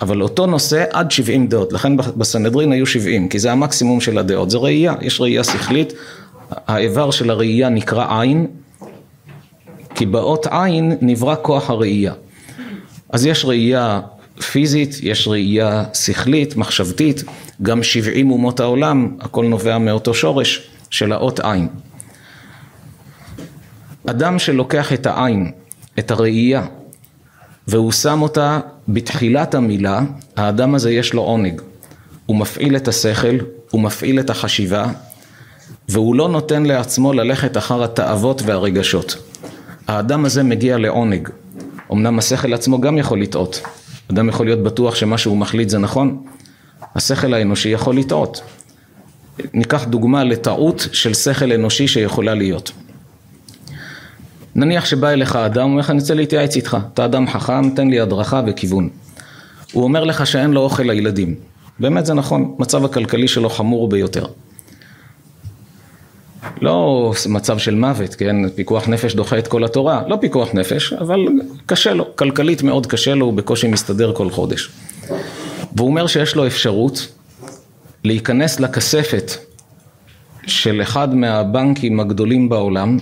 אבל 0.00 0.22
אותו 0.22 0.46
נושא 0.46 0.84
עד 0.92 1.10
שבעים 1.10 1.46
דעות, 1.46 1.72
לכן 1.72 1.96
בסנהדרין 1.96 2.72
היו 2.72 2.86
שבעים, 2.86 3.28
כי 3.28 3.38
זה 3.38 3.52
המקסימום 3.52 4.00
של 4.00 4.18
הדעות, 4.18 4.50
זה 4.50 4.58
ראייה, 4.58 4.94
יש 5.00 5.20
ראייה 5.20 5.44
שכלית, 5.44 5.92
האיבר 6.50 7.10
של 7.10 7.30
הראייה 7.30 7.68
נקרא 7.68 8.20
עין, 8.20 8.46
כי 9.94 10.06
באות 10.06 10.46
עין 10.50 10.96
נברא 11.00 11.34
כוח 11.42 11.70
הראייה. 11.70 12.12
אז 13.10 13.26
יש 13.26 13.44
ראייה 13.44 14.00
פיזית, 14.52 14.98
יש 15.02 15.28
ראייה 15.28 15.84
שכלית, 15.94 16.56
מחשבתית, 16.56 17.24
גם 17.62 17.82
שבעים 17.82 18.30
אומות 18.30 18.60
העולם, 18.60 19.16
הכל 19.20 19.44
נובע 19.44 19.78
מאותו 19.78 20.14
שורש 20.14 20.70
של 20.90 21.12
האות 21.12 21.40
עין. 21.40 21.68
אדם 24.06 24.38
שלוקח 24.38 24.92
את 24.92 25.06
העין, 25.06 25.52
את 25.98 26.10
הראייה, 26.10 26.66
והוא 27.68 27.92
שם 27.92 28.22
אותה 28.22 28.60
בתחילת 28.88 29.54
המילה, 29.54 30.00
האדם 30.36 30.74
הזה 30.74 30.90
יש 30.90 31.14
לו 31.14 31.22
עונג. 31.22 31.60
הוא 32.26 32.36
מפעיל 32.36 32.76
את 32.76 32.88
השכל, 32.88 33.36
הוא 33.70 33.80
מפעיל 33.80 34.20
את 34.20 34.30
החשיבה, 34.30 34.86
והוא 35.88 36.14
לא 36.14 36.28
נותן 36.28 36.62
לעצמו 36.66 37.12
ללכת 37.12 37.56
אחר 37.56 37.84
התאוות 37.84 38.42
והרגשות. 38.46 39.16
האדם 39.86 40.24
הזה 40.24 40.42
מגיע 40.42 40.78
לעונג. 40.78 41.28
אמנם 41.92 42.18
השכל 42.18 42.54
עצמו 42.54 42.80
גם 42.80 42.98
יכול 42.98 43.20
לטעות. 43.22 43.62
אדם 44.10 44.28
יכול 44.28 44.46
להיות 44.46 44.62
בטוח 44.62 44.94
שמה 44.94 45.18
שהוא 45.18 45.36
מחליט 45.36 45.68
זה 45.68 45.78
נכון. 45.78 46.22
השכל 46.94 47.34
האנושי 47.34 47.68
יכול 47.68 47.96
לטעות. 47.96 48.42
ניקח 49.54 49.84
דוגמה 49.84 50.24
לטעות 50.24 50.88
של 50.92 51.14
שכל 51.14 51.52
אנושי 51.52 51.88
שיכולה 51.88 52.34
להיות. 52.34 52.72
נניח 54.54 54.84
שבא 54.84 55.08
אליך 55.08 55.36
אדם, 55.36 55.62
הוא 55.62 55.70
אומר 55.70 55.80
לך 55.80 55.90
אני 55.90 55.98
רוצה 56.00 56.14
להתייעץ 56.14 56.56
איתך, 56.56 56.76
אתה 56.94 57.04
אדם 57.04 57.28
חכם, 57.28 57.70
תן 57.70 57.88
לי 57.88 58.00
הדרכה 58.00 58.42
וכיוון. 58.46 58.88
הוא 59.72 59.84
אומר 59.84 60.04
לך 60.04 60.26
שאין 60.26 60.50
לו 60.50 60.60
אוכל 60.60 60.82
לילדים. 60.82 61.34
באמת 61.80 62.06
זה 62.06 62.14
נכון, 62.14 62.54
מצב 62.58 62.84
הכלכלי 62.84 63.28
שלו 63.28 63.48
חמור 63.48 63.88
ביותר. 63.88 64.26
לא 66.60 67.12
מצב 67.28 67.58
של 67.58 67.74
מוות, 67.74 68.14
כן, 68.14 68.48
פיקוח 68.48 68.88
נפש 68.88 69.14
דוחה 69.14 69.38
את 69.38 69.48
כל 69.48 69.64
התורה, 69.64 70.02
לא 70.06 70.16
פיקוח 70.20 70.54
נפש, 70.54 70.92
אבל 70.92 71.26
קשה 71.66 71.94
לו, 71.94 72.16
כלכלית 72.16 72.62
מאוד 72.62 72.86
קשה 72.86 73.14
לו, 73.14 73.26
הוא 73.26 73.34
בקושי 73.34 73.68
מסתדר 73.68 74.12
כל 74.12 74.30
חודש. 74.30 74.70
והוא 75.76 75.88
אומר 75.88 76.06
שיש 76.06 76.36
לו 76.36 76.46
אפשרות 76.46 77.08
להיכנס 78.04 78.60
לכספת 78.60 79.32
של 80.46 80.82
אחד 80.82 81.14
מהבנקים 81.14 82.00
הגדולים 82.00 82.48
בעולם, 82.48 82.98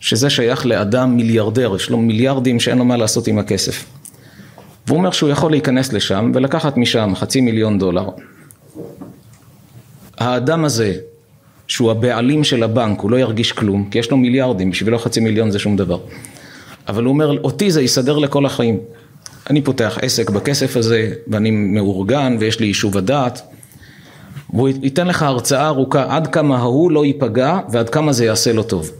שזה 0.00 0.30
שייך 0.30 0.66
לאדם 0.66 1.16
מיליארדר, 1.16 1.76
יש 1.76 1.90
לו 1.90 1.98
מיליארדים 1.98 2.60
שאין 2.60 2.78
לו 2.78 2.84
מה 2.84 2.96
לעשות 2.96 3.26
עם 3.26 3.38
הכסף. 3.38 3.84
והוא 4.86 4.98
אומר 4.98 5.10
שהוא 5.10 5.30
יכול 5.30 5.50
להיכנס 5.50 5.92
לשם 5.92 6.32
ולקחת 6.34 6.76
משם 6.76 7.12
חצי 7.14 7.40
מיליון 7.40 7.78
דולר. 7.78 8.08
האדם 10.18 10.64
הזה 10.64 10.94
שהוא 11.66 11.90
הבעלים 11.90 12.44
של 12.44 12.62
הבנק, 12.62 13.00
הוא 13.00 13.10
לא 13.10 13.16
ירגיש 13.16 13.52
כלום, 13.52 13.88
כי 13.90 13.98
יש 13.98 14.10
לו 14.10 14.16
מיליארדים, 14.16 14.70
בשבילו 14.70 14.98
חצי 14.98 15.20
מיליון 15.20 15.50
זה 15.50 15.58
שום 15.58 15.76
דבר. 15.76 15.98
אבל 16.88 17.04
הוא 17.04 17.12
אומר, 17.12 17.40
אותי 17.40 17.70
זה 17.70 17.82
יסדר 17.82 18.18
לכל 18.18 18.46
החיים. 18.46 18.78
אני 19.50 19.62
פותח 19.62 19.98
עסק 20.02 20.30
בכסף 20.30 20.76
הזה, 20.76 21.12
ואני 21.26 21.50
מאורגן, 21.50 22.36
ויש 22.40 22.60
לי 22.60 22.66
יישוב 22.66 22.96
הדעת. 22.96 23.42
והוא 24.52 24.68
ייתן 24.82 25.06
לך 25.06 25.22
הרצאה 25.22 25.66
ארוכה 25.66 26.16
עד 26.16 26.26
כמה 26.26 26.58
ההוא 26.58 26.90
לא 26.90 27.04
ייפגע 27.04 27.58
ועד 27.72 27.88
כמה 27.88 28.12
זה 28.12 28.24
יעשה 28.24 28.52
לו 28.52 28.62
טוב. 28.62 28.90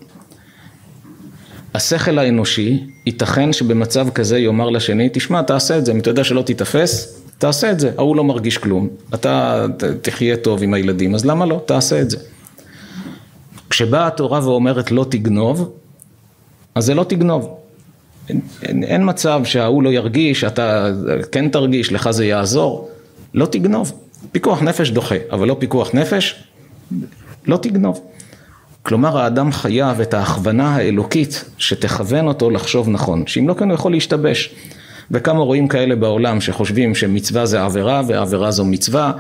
השכל 1.75 2.19
האנושי, 2.19 2.85
ייתכן 3.07 3.53
שבמצב 3.53 4.11
כזה 4.11 4.39
יאמר 4.39 4.71
לשני, 4.71 5.09
תשמע, 5.13 5.43
תעשה 5.43 5.79
את 5.79 5.87
זה, 5.87 5.93
אם 5.93 5.99
אתה 5.99 6.11
יודע 6.11 6.25
שלא 6.25 6.43
תיתפס, 6.43 7.23
תעשה 7.39 7.71
את 7.71 7.81
זה, 7.81 7.91
ההוא 7.97 8.17
לא 8.17 8.25
מרגיש 8.25 8.59
כלום, 8.59 8.89
אתה 9.15 9.67
תחיה 10.03 10.37
טוב 10.37 10.63
עם 10.63 10.75
הילדים, 10.75 11.15
אז 11.15 11.27
למה 11.27 11.47
לא? 11.47 11.63
תעשה 11.67 12.01
את 12.01 12.11
זה. 12.11 12.17
כשבאה 13.71 14.07
התורה 14.07 14.49
ואומרת 14.49 14.91
לא 14.91 15.07
תגנוב, 15.11 15.73
אז 16.75 16.85
זה 16.85 16.95
לא 16.95 17.05
תגנוב. 17.05 17.55
אין, 18.29 18.41
אין, 18.63 18.85
אין 18.85 19.03
מצב 19.05 19.41
שההוא 19.45 19.83
לא 19.83 19.89
ירגיש, 19.89 20.45
אתה 20.45 20.91
כן 21.33 21.49
תרגיש, 21.49 21.93
לך 21.93 22.11
זה 22.11 22.25
יעזור, 22.25 22.91
לא 23.35 23.47
תגנוב. 23.47 23.93
פיקוח 24.33 24.63
נפש 24.63 24.91
דוחה, 24.91 25.15
אבל 25.31 25.49
לא 25.49 25.57
פיקוח 25.59 25.95
נפש, 25.95 26.45
לא 27.47 27.57
תגנוב. 27.57 28.01
כלומר 28.83 29.19
האדם 29.19 29.53
חייב 29.53 30.01
את 30.01 30.15
ההכוונה 30.15 30.77
האלוקית 30.77 31.45
שתכוון 31.59 32.27
אותו 32.27 32.51
לחשוב 32.51 32.89
נכון, 32.89 33.27
שאם 33.27 33.49
לא 33.49 33.55
כן 33.55 33.65
הוא 33.65 33.75
יכול 33.75 33.93
להשתבש. 33.93 34.55
וכמה 35.11 35.41
רואים 35.41 35.69
כאלה 35.69 35.97
בעולם 35.97 36.41
שחושבים 36.41 36.95
שמצווה 36.95 37.47
זה 37.47 37.63
עבירה 37.63 38.03
ועבירה 38.07 38.51
זו 38.51 38.65
מצווה, 38.65 39.13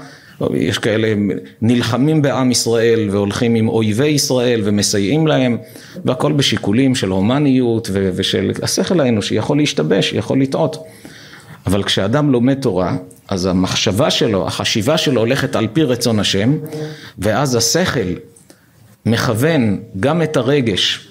יש 0.55 0.79
כאלה 0.79 1.15
נלחמים 1.63 2.23
בעם 2.23 2.51
ישראל 2.51 3.09
והולכים 3.11 3.55
עם 3.55 3.69
אויבי 3.69 4.07
ישראל 4.07 4.61
ומסייעים 4.65 5.27
להם 5.27 5.57
והכל 6.05 6.33
בשיקולים 6.33 6.95
של 6.95 7.09
הומניות 7.09 7.91
ושל 7.93 8.53
השכל 8.63 9.01
האנושי 9.01 9.35
יכול 9.35 9.57
להשתבש, 9.57 10.13
יכול 10.13 10.41
לטעות. 10.41 10.85
אבל 11.67 11.83
כשאדם 11.83 12.33
לומד 12.33 12.61
תורה, 12.61 12.97
אז 13.29 13.47
המחשבה 13.47 14.11
שלו, 14.11 14.47
החשיבה 14.47 14.99
שלו 14.99 15.21
הולכת 15.21 15.57
על 15.57 15.69
פי 15.73 15.83
רצון 15.83 16.19
השם, 16.19 16.59
ואז 17.19 17.55
השכל 17.55 18.15
מכוון 19.09 19.81
גם 20.01 20.23
את 20.23 20.37
הרגש 20.37 21.09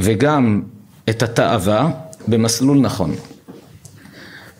וגם 0.00 0.62
את 1.10 1.22
התאווה 1.22 1.90
במסלול 2.28 2.78
נכון. 2.78 3.14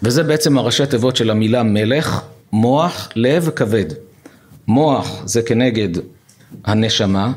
וזה 0.02 0.22
בעצם 0.22 0.58
הראשי 0.58 0.86
תיבות 0.86 1.16
של 1.16 1.30
המילה 1.30 1.62
מלך, 1.62 2.20
מוח, 2.52 3.08
לב, 3.16 3.50
כבד. 3.50 3.84
מוח 4.66 5.22
זה 5.24 5.42
כנגד 5.42 5.88
הנשמה, 6.64 7.32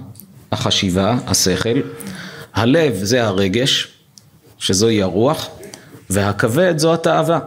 החשיבה, 0.52 1.18
השכל, 1.28 1.80
הלב 2.54 2.94
זה 3.04 3.24
הרגש, 3.24 3.88
שזוהי 4.58 5.02
הרוח, 5.02 5.48
והכבד 6.10 6.78
זו 6.78 6.94
התאווה, 6.94 7.40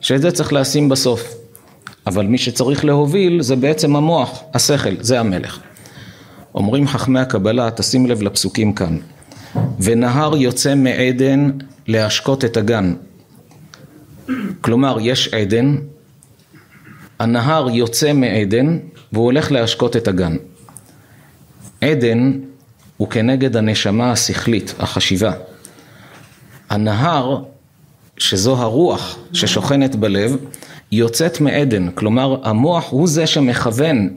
שאת 0.00 0.22
זה 0.22 0.30
צריך 0.30 0.52
לשים 0.52 0.88
בסוף. 0.88 1.34
אבל 2.06 2.26
מי 2.26 2.38
שצריך 2.38 2.84
להוביל 2.84 3.42
זה 3.42 3.56
בעצם 3.56 3.96
המוח, 3.96 4.42
השכל, 4.54 4.94
זה 5.00 5.20
המלך. 5.20 5.65
אומרים 6.56 6.88
חכמי 6.88 7.20
הקבלה, 7.20 7.70
תשים 7.70 8.06
לב 8.06 8.22
לפסוקים 8.22 8.72
כאן, 8.72 8.98
ונהר 9.80 10.36
יוצא 10.36 10.74
מעדן 10.74 11.50
להשקות 11.86 12.44
את 12.44 12.56
הגן. 12.56 12.94
כלומר, 14.60 14.96
יש 15.00 15.28
עדן, 15.34 15.76
הנהר 17.18 17.70
יוצא 17.70 18.12
מעדן 18.12 18.78
והוא 19.12 19.24
הולך 19.24 19.52
להשקות 19.52 19.96
את 19.96 20.08
הגן. 20.08 20.36
עדן 21.80 22.32
הוא 22.96 23.08
כנגד 23.08 23.56
הנשמה 23.56 24.12
השכלית, 24.12 24.74
החשיבה. 24.78 25.32
הנהר, 26.70 27.42
שזו 28.18 28.56
הרוח 28.56 29.18
ששוכנת 29.32 29.96
בלב, 29.96 30.36
יוצאת 30.92 31.40
מעדן, 31.40 31.90
כלומר 31.90 32.48
המוח 32.48 32.90
הוא 32.90 33.08
זה 33.08 33.26
שמכוון 33.26 34.16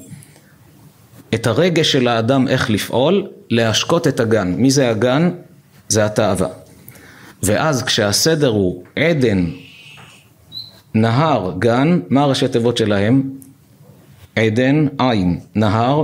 את 1.34 1.48
הרגש 1.48 1.92
של 1.92 2.08
האדם 2.08 2.48
איך 2.48 2.70
לפעול, 2.70 3.28
להשקות 3.50 4.08
את 4.08 4.20
הגן. 4.20 4.54
מי 4.58 4.72
זה 4.72 4.90
הגן? 4.90 5.30
זה 5.88 6.06
התאווה. 6.06 6.48
ואז 7.44 7.84
כשהסדר 7.84 8.48
הוא 8.48 8.84
עדן, 8.96 9.46
נהר, 10.94 11.54
גן, 11.60 12.00
מה 12.10 12.22
הראשי 12.22 12.48
תיבות 12.48 12.78
שלהם? 12.78 13.24
עדן, 14.36 14.88
עין, 15.00 15.40
נהר, 15.56 16.04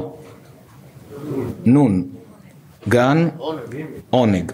נון, 1.66 2.08
גן, 2.90 3.28
עונג. 4.10 4.52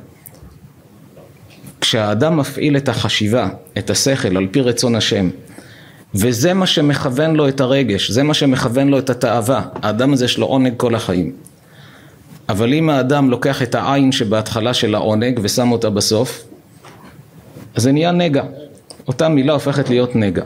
כשהאדם 1.81 2.37
מפעיל 2.37 2.77
את 2.77 2.89
החשיבה, 2.89 3.49
את 3.77 3.89
השכל, 3.89 4.37
על 4.37 4.47
פי 4.51 4.61
רצון 4.61 4.95
השם, 4.95 5.29
וזה 6.15 6.53
מה 6.53 6.65
שמכוון 6.65 7.35
לו 7.35 7.47
את 7.47 7.61
הרגש, 7.61 8.11
זה 8.11 8.23
מה 8.23 8.33
שמכוון 8.33 8.87
לו 8.87 8.99
את 8.99 9.09
התאווה. 9.09 9.61
האדם 9.75 10.13
הזה 10.13 10.25
יש 10.25 10.37
לו 10.37 10.45
עונג 10.45 10.73
כל 10.77 10.95
החיים. 10.95 11.31
אבל 12.49 12.73
אם 12.73 12.89
האדם 12.89 13.29
לוקח 13.29 13.61
את 13.61 13.75
העין 13.75 14.11
שבהתחלה 14.11 14.73
של 14.73 14.95
העונג 14.95 15.39
ושם 15.43 15.71
אותה 15.71 15.89
בסוף, 15.89 16.43
אז 17.75 17.83
זה 17.83 17.91
נהיה 17.91 18.11
נגע. 18.11 18.43
אותה 19.07 19.29
מילה 19.29 19.53
הופכת 19.53 19.89
להיות 19.89 20.15
נגע. 20.15 20.43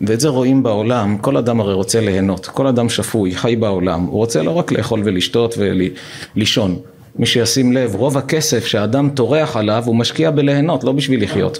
ואת 0.00 0.20
זה 0.20 0.28
רואים 0.28 0.62
בעולם, 0.62 1.18
כל 1.18 1.36
אדם 1.36 1.60
הרי 1.60 1.74
רוצה 1.74 2.00
ליהנות, 2.00 2.46
כל 2.46 2.66
אדם 2.66 2.88
שפוי, 2.88 3.34
חי 3.34 3.56
בעולם, 3.56 4.04
הוא 4.04 4.16
רוצה 4.16 4.42
לא 4.42 4.50
רק 4.50 4.72
לאכול 4.72 5.02
ולשתות 5.04 5.54
ולישון. 5.58 6.78
מי 7.16 7.26
שישים 7.26 7.72
לב, 7.72 7.94
רוב 7.94 8.18
הכסף 8.18 8.66
שהאדם 8.66 9.10
טורח 9.14 9.56
עליו 9.56 9.82
הוא 9.86 9.96
משקיע 9.96 10.30
בליהנות, 10.30 10.84
לא 10.84 10.92
בשביל 10.92 11.22
לחיות. 11.22 11.58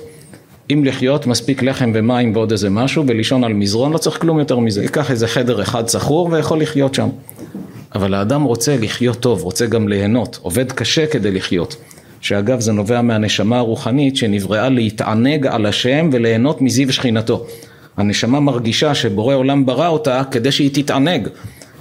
אם 0.73 0.85
לחיות 0.85 1.27
מספיק 1.27 1.63
לחם 1.63 1.93
ומים 1.95 2.37
ועוד 2.37 2.53
איזה 2.53 2.71
משהו 2.71 3.05
ולישון 3.07 3.45
על 3.45 3.53
מזרון 3.53 3.93
לא 3.93 3.99
צריך 3.99 4.21
כלום 4.21 4.39
יותר 4.39 4.59
מזה, 4.59 4.83
ייקח 4.83 5.11
איזה 5.11 5.29
חדר 5.29 5.63
אחד 5.63 5.85
צחור 5.85 6.29
ויכול 6.33 6.61
לחיות 6.61 6.95
שם. 6.95 7.09
אבל 7.95 8.15
האדם 8.15 8.43
רוצה 8.43 8.77
לחיות 8.77 9.21
טוב, 9.21 9.43
רוצה 9.43 9.67
גם 9.67 9.89
ליהנות, 9.89 10.39
עובד 10.43 10.73
קשה 10.73 11.07
כדי 11.07 11.31
לחיות. 11.31 11.77
שאגב 12.21 12.61
זה 12.61 12.73
נובע 12.73 13.03
מהנשמה 13.03 13.59
הרוחנית 13.59 14.17
שנבראה 14.17 14.69
להתענג 14.69 15.47
על 15.47 15.67
השם 15.67 16.11
וליהנות 16.13 16.63
מזיו 16.63 16.93
שכינתו. 16.93 17.47
הנשמה 17.97 18.41
מרגישה 18.41 18.95
שבורא 18.95 19.35
עולם 19.35 19.67
ברא 19.67 19.89
אותה 19.89 20.23
כדי 20.31 20.53
שהיא 20.53 20.71
תתענג. 20.73 21.29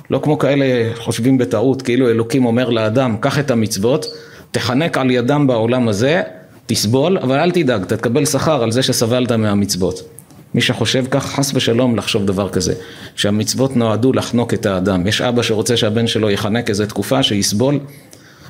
לא 0.09 0.19
כמו 0.23 0.37
כאלה 0.37 0.65
חושבים 0.95 1.37
בטעות, 1.37 1.81
כאילו 1.81 2.09
אלוקים 2.09 2.45
אומר 2.45 2.69
לאדם, 2.69 3.17
קח 3.19 3.39
את 3.39 3.51
המצוות, 3.51 4.05
תחנק 4.51 4.97
על 4.97 5.11
ידם 5.11 5.47
בעולם 5.47 5.87
הזה, 5.87 6.21
תסבול, 6.65 7.17
אבל 7.17 7.39
אל 7.39 7.51
תדאג, 7.51 7.81
אתה 7.81 7.97
תקבל 7.97 8.25
שכר 8.25 8.63
על 8.63 8.71
זה 8.71 8.83
שסבלת 8.83 9.31
מהמצוות. 9.31 10.01
מי 10.53 10.61
שחושב 10.61 11.05
כך, 11.11 11.25
חס 11.25 11.51
ושלום 11.55 11.95
לחשוב 11.95 12.25
דבר 12.25 12.49
כזה, 12.49 12.73
שהמצוות 13.15 13.75
נועדו 13.75 14.13
לחנוק 14.13 14.53
את 14.53 14.65
האדם. 14.65 15.07
יש 15.07 15.21
אבא 15.21 15.41
שרוצה 15.41 15.77
שהבן 15.77 16.07
שלו 16.07 16.29
יחנק 16.29 16.69
איזה 16.69 16.87
תקופה, 16.87 17.23
שיסבול. 17.23 17.79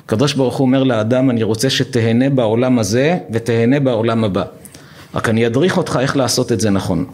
הקדוש 0.04 0.34
ברוך 0.34 0.56
הוא 0.56 0.66
אומר 0.66 0.82
לאדם, 0.82 1.30
אני 1.30 1.42
רוצה 1.42 1.70
שתהנה 1.70 2.30
בעולם 2.30 2.78
הזה 2.78 3.18
ותהנה 3.32 3.80
בעולם 3.80 4.24
הבא. 4.24 4.44
רק 5.14 5.28
אני 5.28 5.46
אדריך 5.46 5.76
אותך 5.76 5.98
איך 6.02 6.16
לעשות 6.16 6.52
את 6.52 6.60
זה 6.60 6.70
נכון. 6.70 7.04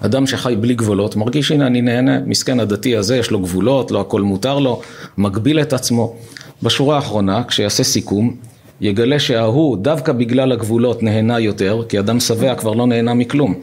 אדם 0.00 0.26
שחי 0.26 0.56
בלי 0.60 0.74
גבולות, 0.74 1.16
מרגיש 1.16 1.50
הנה 1.50 1.66
אני 1.66 1.82
נהנה, 1.82 2.18
מסכן 2.26 2.60
הדתי 2.60 2.96
הזה, 2.96 3.16
יש 3.16 3.30
לו 3.30 3.40
גבולות, 3.40 3.90
לא 3.90 4.00
הכל 4.00 4.22
מותר 4.22 4.58
לו, 4.58 4.80
מגביל 5.18 5.60
את 5.60 5.72
עצמו. 5.72 6.16
בשורה 6.62 6.96
האחרונה, 6.96 7.44
כשיעשה 7.44 7.84
סיכום, 7.84 8.36
יגלה 8.80 9.18
שההוא 9.18 9.76
דווקא 9.76 10.12
בגלל 10.12 10.52
הגבולות 10.52 11.02
נהנה 11.02 11.40
יותר, 11.40 11.82
כי 11.88 11.98
אדם 11.98 12.20
שבע 12.20 12.54
כבר 12.54 12.72
לא 12.72 12.86
נהנה 12.86 13.14
מכלום. 13.14 13.54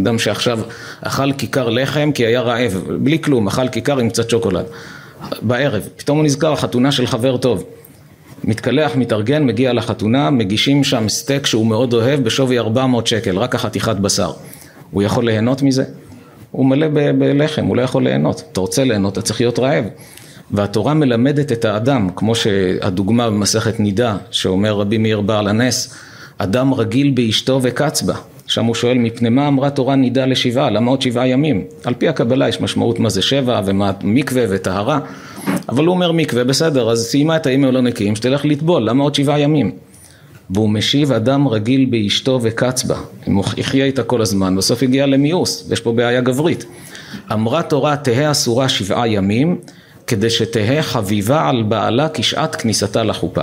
אדם 0.00 0.18
שעכשיו 0.18 0.60
אכל 1.00 1.32
כיכר 1.32 1.68
לחם 1.68 2.10
כי 2.14 2.26
היה 2.26 2.40
רעב, 2.40 2.84
בלי 2.98 3.18
כלום, 3.18 3.46
אכל 3.46 3.68
כיכר 3.68 3.98
עם 3.98 4.08
קצת 4.08 4.30
שוקולד. 4.30 4.64
בערב, 5.42 5.88
פתאום 5.96 6.18
הוא 6.18 6.24
נזכר, 6.24 6.56
חתונה 6.56 6.92
של 6.92 7.06
חבר 7.06 7.36
טוב. 7.36 7.64
מתקלח, 8.44 8.96
מתארגן, 8.96 9.44
מגיע 9.44 9.72
לחתונה, 9.72 10.30
מגישים 10.30 10.84
שם 10.84 11.08
סטייק 11.08 11.46
שהוא 11.46 11.66
מאוד 11.66 11.94
אוהב 11.94 12.24
בשווי 12.24 12.58
400 12.58 13.06
שקל, 13.06 13.38
רק 13.38 13.54
החתיכת 13.54 13.96
בשר. 13.96 14.32
הוא 14.90 15.02
יכול 15.02 15.24
ליהנות 15.24 15.62
מזה? 15.62 15.84
הוא 16.50 16.66
מלא 16.66 16.86
בלחם, 17.18 17.64
הוא 17.64 17.76
לא 17.76 17.82
יכול 17.82 18.04
ליהנות. 18.04 18.42
אתה 18.52 18.60
רוצה 18.60 18.84
ליהנות, 18.84 19.12
אתה 19.12 19.22
צריך 19.22 19.40
להיות 19.40 19.58
רעב. 19.58 19.84
והתורה 20.50 20.94
מלמדת 20.94 21.52
את 21.52 21.64
האדם, 21.64 22.08
כמו 22.16 22.34
שהדוגמה 22.34 23.30
במסכת 23.30 23.80
נידה, 23.80 24.16
שאומר 24.30 24.72
רבי 24.72 24.98
מאיר 24.98 25.20
בעל 25.20 25.48
הנס, 25.48 25.94
אדם 26.38 26.74
רגיל 26.74 27.10
באשתו 27.10 27.60
וקץ 27.62 28.02
בה. 28.02 28.14
שם 28.46 28.64
הוא 28.64 28.74
שואל, 28.74 28.98
מפני 28.98 29.28
מה 29.28 29.48
אמרה 29.48 29.70
תורה 29.70 29.96
נידה 29.96 30.26
לשבעה? 30.26 30.70
למה 30.70 30.90
עוד 30.90 31.02
שבעה 31.02 31.28
ימים? 31.28 31.64
על 31.84 31.94
פי 31.94 32.08
הקבלה 32.08 32.48
יש 32.48 32.60
משמעות 32.60 33.00
מה 33.00 33.10
זה 33.10 33.22
שבע 33.22 33.60
ומה 33.64 33.92
מקווה 34.02 34.44
וטהרה, 34.48 34.98
אבל 35.68 35.84
הוא 35.84 35.94
אומר 35.94 36.12
מקווה, 36.12 36.44
בסדר, 36.44 36.90
אז 36.90 37.06
סיימה 37.06 37.36
את 37.36 37.46
הימים 37.46 37.68
הלא 37.68 37.80
נקיים, 37.80 38.16
שתלך 38.16 38.44
לטבול, 38.44 38.82
למה 38.82 39.04
עוד 39.04 39.14
שבעה 39.14 39.40
ימים? 39.40 39.70
והוא 40.50 40.70
משיב 40.70 41.12
אדם 41.12 41.48
רגיל 41.48 41.84
באשתו 41.84 42.38
וקץ 42.42 42.84
בה, 42.84 42.96
הוא 43.24 43.44
יחיה 43.56 43.84
איתה 43.84 44.02
כל 44.02 44.22
הזמן, 44.22 44.56
בסוף 44.56 44.82
הגיע 44.82 45.06
למיאוס, 45.06 45.66
ויש 45.68 45.80
פה 45.80 45.92
בעיה 45.92 46.20
גברית. 46.20 46.64
אמרה 47.32 47.62
תורה 47.62 47.96
תהא 47.96 48.30
אסורה 48.30 48.68
שבעה 48.68 49.08
ימים, 49.08 49.56
כדי 50.06 50.30
שתהא 50.30 50.82
חביבה 50.82 51.48
על 51.48 51.62
בעלה 51.62 52.08
כשעת 52.14 52.54
כניסתה 52.54 53.02
לחופה. 53.02 53.42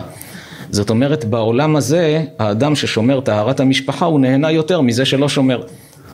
זאת 0.72 0.89
אומרת, 0.89 1.26
בעולם 1.26 1.76
הזה, 1.76 2.24
האדם 2.39 2.76
ששומר 2.76 3.20
טהרת 3.20 3.59
המשפחה 3.59 4.05
הוא 4.05 4.20
נהנה 4.20 4.51
יותר 4.51 4.82
מזה 4.82 5.05
שלא 5.05 5.30
שומר. 5.30 5.64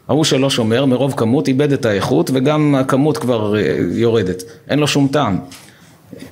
ההוא 0.08 0.24
שלא 0.24 0.50
שומר, 0.50 0.86
מרוב 0.86 1.14
כמות 1.18 1.48
איבד 1.48 1.72
את 1.72 1.86
האיכות 1.86 2.30
וגם 2.34 2.76
הכמות 2.76 3.18
כבר 3.18 3.58
אה, 3.58 3.76
יורדת, 3.92 4.44
אין 4.70 4.80
לו 4.80 4.88
שום 4.88 5.08
טעם. 5.12 5.40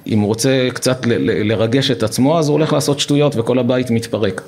אם 0.07 0.19
הוא 0.19 0.27
רוצה 0.27 0.67
קצת 0.73 1.05
לרגש 1.19 1.91
את 1.91 2.03
עצמו, 2.03 2.39
אז 2.39 2.47
הוא 2.47 2.53
הולך 2.53 2.73
לעשות 2.73 2.99
שטויות 2.99 3.35
וכל 3.35 3.59
הבית 3.59 3.91
מתפרק. 3.91 4.41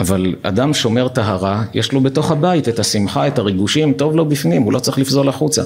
אבל 0.00 0.34
אדם 0.42 0.74
שומר 0.74 1.08
טהרה, 1.08 1.64
יש 1.74 1.92
לו 1.92 2.00
בתוך 2.00 2.30
הבית 2.30 2.68
את 2.68 2.78
השמחה, 2.78 3.26
את 3.26 3.38
הריגושים, 3.38 3.92
טוב 3.92 4.16
לו 4.16 4.24
בפנים, 4.24 4.62
הוא 4.62 4.72
לא 4.72 4.78
צריך 4.78 4.98
לפזול 4.98 5.28
החוצה. 5.28 5.62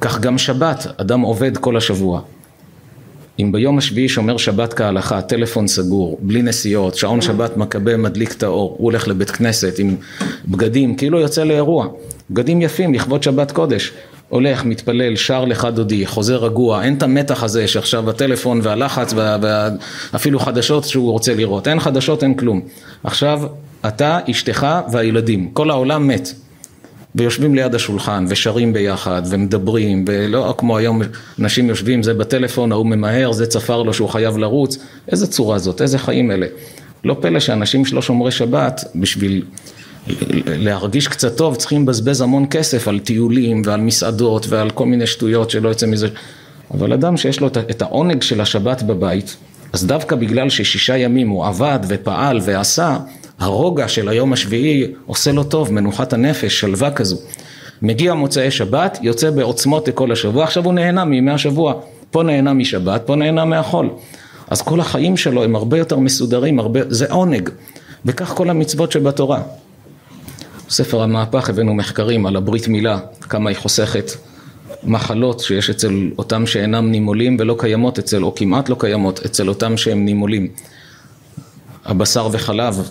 כך 0.00 0.20
גם 0.20 0.38
שבת, 0.38 0.86
אדם 0.96 1.20
עובד 1.20 1.56
כל 1.56 1.76
השבוע. 1.76 2.20
אם 3.40 3.52
ביום 3.52 3.78
השביעי 3.78 4.08
שומר 4.08 4.36
שבת 4.36 4.74
כהלכה, 4.74 5.22
טלפון 5.22 5.66
סגור, 5.66 6.18
בלי 6.22 6.42
נסיעות, 6.42 6.94
שעון 6.94 7.20
שבת 7.20 7.56
מכבה 7.56 7.96
מדליק 7.96 8.32
את 8.32 8.42
האור, 8.42 8.74
הוא 8.78 8.84
הולך 8.84 9.08
לבית 9.08 9.30
כנסת 9.30 9.78
עם 9.78 9.96
בגדים, 10.48 10.96
כאילו 10.96 11.20
יוצא 11.20 11.44
לאירוע, 11.44 11.86
בגדים 12.30 12.62
יפים 12.62 12.94
לכבוד 12.94 13.22
שבת 13.22 13.52
קודש, 13.52 13.92
הולך, 14.28 14.64
מתפלל, 14.64 15.16
שר 15.16 15.44
לך 15.44 15.68
דודי, 15.74 16.06
חוזר 16.06 16.36
רגוע, 16.36 16.82
אין 16.82 16.94
את 16.94 17.02
המתח 17.02 17.42
הזה 17.42 17.68
שעכשיו 17.68 18.10
הטלפון 18.10 18.60
והלחץ 18.62 19.14
ואפילו 20.12 20.38
חדשות 20.38 20.84
שהוא 20.84 21.12
רוצה 21.12 21.34
לראות, 21.34 21.68
אין 21.68 21.80
חדשות, 21.80 22.22
אין 22.22 22.34
כלום. 22.34 22.60
עכשיו 23.04 23.42
אתה, 23.86 24.18
אשתך 24.30 24.66
והילדים, 24.92 25.50
כל 25.52 25.70
העולם 25.70 26.08
מת. 26.08 26.28
ויושבים 27.14 27.54
ליד 27.54 27.74
השולחן 27.74 28.24
ושרים 28.28 28.72
ביחד 28.72 29.22
ומדברים 29.28 30.04
ולא 30.08 30.54
כמו 30.58 30.76
היום 30.76 31.02
אנשים 31.38 31.68
יושבים 31.68 32.02
זה 32.02 32.14
בטלפון 32.14 32.72
ההוא 32.72 32.86
ממהר 32.86 33.32
זה 33.32 33.46
צפר 33.46 33.82
לו 33.82 33.94
שהוא 33.94 34.08
חייב 34.08 34.38
לרוץ. 34.38 34.78
איזה 35.12 35.26
צורה 35.26 35.58
זאת 35.58 35.82
איזה 35.82 35.98
חיים 35.98 36.30
אלה. 36.30 36.46
לא 37.04 37.16
פלא 37.20 37.40
שאנשים 37.40 37.84
שלא 37.84 38.02
שומרי 38.02 38.30
שבת 38.30 38.84
בשביל 38.94 39.42
להרגיש 40.46 41.08
קצת 41.08 41.36
טוב 41.36 41.56
צריכים 41.56 41.82
לבזבז 41.82 42.20
המון 42.20 42.46
כסף 42.50 42.88
על 42.88 42.98
טיולים 42.98 43.62
ועל 43.64 43.80
מסעדות 43.80 44.46
ועל 44.48 44.70
כל 44.70 44.86
מיני 44.86 45.06
שטויות 45.06 45.50
שלא 45.50 45.68
יוצא 45.68 45.86
מזה. 45.86 46.08
אבל 46.74 46.92
אדם 46.92 47.16
שיש 47.16 47.40
לו 47.40 47.46
את 47.46 47.82
העונג 47.82 48.22
של 48.22 48.40
השבת 48.40 48.82
בבית 48.82 49.36
אז 49.72 49.86
דווקא 49.86 50.16
בגלל 50.16 50.50
ששישה 50.50 50.96
ימים 50.96 51.28
הוא 51.28 51.46
עבד 51.46 51.78
ופעל 51.88 52.40
ועשה 52.42 52.96
הרוגע 53.38 53.88
של 53.88 54.08
היום 54.08 54.32
השביעי 54.32 54.86
עושה 55.06 55.32
לו 55.32 55.44
טוב, 55.44 55.72
מנוחת 55.72 56.12
הנפש, 56.12 56.60
שלווה 56.60 56.90
כזו. 56.90 57.16
מגיע 57.82 58.14
מוצאי 58.14 58.50
שבת, 58.50 58.98
יוצא 59.02 59.30
בעוצמות 59.30 59.88
לכל 59.88 60.12
השבוע, 60.12 60.44
עכשיו 60.44 60.64
הוא 60.64 60.72
נהנה 60.74 61.04
מימי 61.04 61.30
השבוע. 61.30 61.74
פה 62.10 62.22
נהנה 62.22 62.52
משבת, 62.52 63.02
פה 63.06 63.16
נהנה 63.16 63.44
מהחול. 63.44 63.90
אז 64.50 64.62
כל 64.62 64.80
החיים 64.80 65.16
שלו 65.16 65.44
הם 65.44 65.56
הרבה 65.56 65.78
יותר 65.78 65.98
מסודרים, 65.98 66.58
הרבה, 66.58 66.80
זה 66.88 67.06
עונג. 67.10 67.50
וכך 68.04 68.28
כל 68.28 68.50
המצוות 68.50 68.92
שבתורה. 68.92 69.42
בספר 70.68 71.02
המהפך 71.02 71.50
הבאנו 71.50 71.74
מחקרים 71.74 72.26
על 72.26 72.36
הברית 72.36 72.68
מילה, 72.68 72.98
כמה 73.20 73.50
היא 73.50 73.56
חוסכת 73.56 74.10
מחלות 74.84 75.40
שיש 75.40 75.70
אצל 75.70 76.10
אותם 76.18 76.46
שאינם 76.46 76.90
נימולים 76.90 77.36
ולא 77.40 77.56
קיימות 77.58 77.98
אצל, 77.98 78.22
או 78.22 78.34
כמעט 78.34 78.68
לא 78.68 78.76
קיימות, 78.78 79.20
אצל 79.26 79.48
אותם 79.48 79.76
שהם 79.76 80.04
נימולים. 80.04 80.48
הבשר 81.84 82.28
וחלב, 82.32 82.90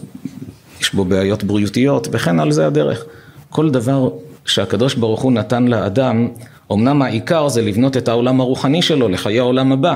יש 0.81 0.93
בו 0.93 1.05
בעיות 1.05 1.43
בריאותיות 1.43 2.07
וכן 2.11 2.39
על 2.39 2.51
זה 2.51 2.67
הדרך. 2.67 3.05
כל 3.49 3.69
דבר 3.69 4.09
שהקדוש 4.45 4.95
ברוך 4.95 5.21
הוא 5.21 5.31
נתן 5.31 5.63
לאדם, 5.63 6.27
אמנם 6.71 7.01
העיקר 7.01 7.47
זה 7.47 7.61
לבנות 7.61 7.97
את 7.97 8.07
העולם 8.07 8.41
הרוחני 8.41 8.81
שלו 8.81 9.07
לחיי 9.07 9.39
העולם 9.39 9.71
הבא, 9.71 9.95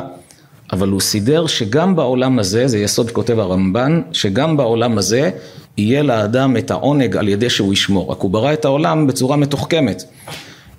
אבל 0.72 0.88
הוא 0.88 1.02
סידר 1.02 1.48
שגם 1.48 1.96
בעולם 1.96 2.40
הזה, 2.40 2.68
זה 2.68 2.78
יסוד 2.78 3.12
כותב 3.12 3.40
הרמב"ן, 3.40 4.02
שגם 4.12 4.58
בעולם 4.58 4.98
הזה 4.98 5.30
יהיה 5.78 6.04
לאדם 6.04 6.58
את 6.58 6.72
העונג 6.72 7.18
על 7.18 7.28
ידי 7.28 7.50
שהוא 7.50 7.74
ישמור. 7.74 8.12
רק 8.12 8.20
הוא 8.20 8.32
ברא 8.32 8.54
את 8.54 8.66
העולם 8.66 9.08
בצורה 9.08 9.38
מתוחכמת. 9.38 10.04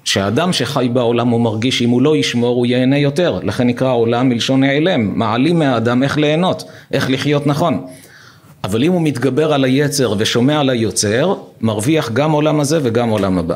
שהאדם 0.05 0.53
שחי 0.53 0.89
בעולם 0.93 1.29
הוא 1.29 1.41
מרגיש 1.41 1.79
שאם 1.79 1.91
הוא 1.91 2.03
לא 2.03 2.17
ישמור 2.17 2.57
הוא 2.57 2.67
ייהנה 2.67 2.99
יותר, 2.99 3.41
לכן 3.43 3.67
נקרא 3.67 3.93
עולם 3.93 4.29
מלשון 4.29 4.61
נעלם, 4.61 5.19
מעלים 5.19 5.59
מהאדם 5.59 6.03
איך 6.03 6.19
ליהנות, 6.19 6.65
איך 6.93 7.11
לחיות 7.11 7.47
נכון. 7.47 7.87
אבל 8.65 8.85
אם 8.85 8.93
הוא 8.93 9.03
מתגבר 9.03 9.53
על 9.53 9.65
היצר 9.65 10.15
ושומע 10.19 10.61
על 10.61 10.71
היוצר, 10.71 11.35
מרוויח 11.61 12.11
גם 12.13 12.33
עולם 12.33 12.61
הזה 12.61 12.79
וגם 12.83 13.09
עולם 13.09 13.39
הבא. 13.39 13.55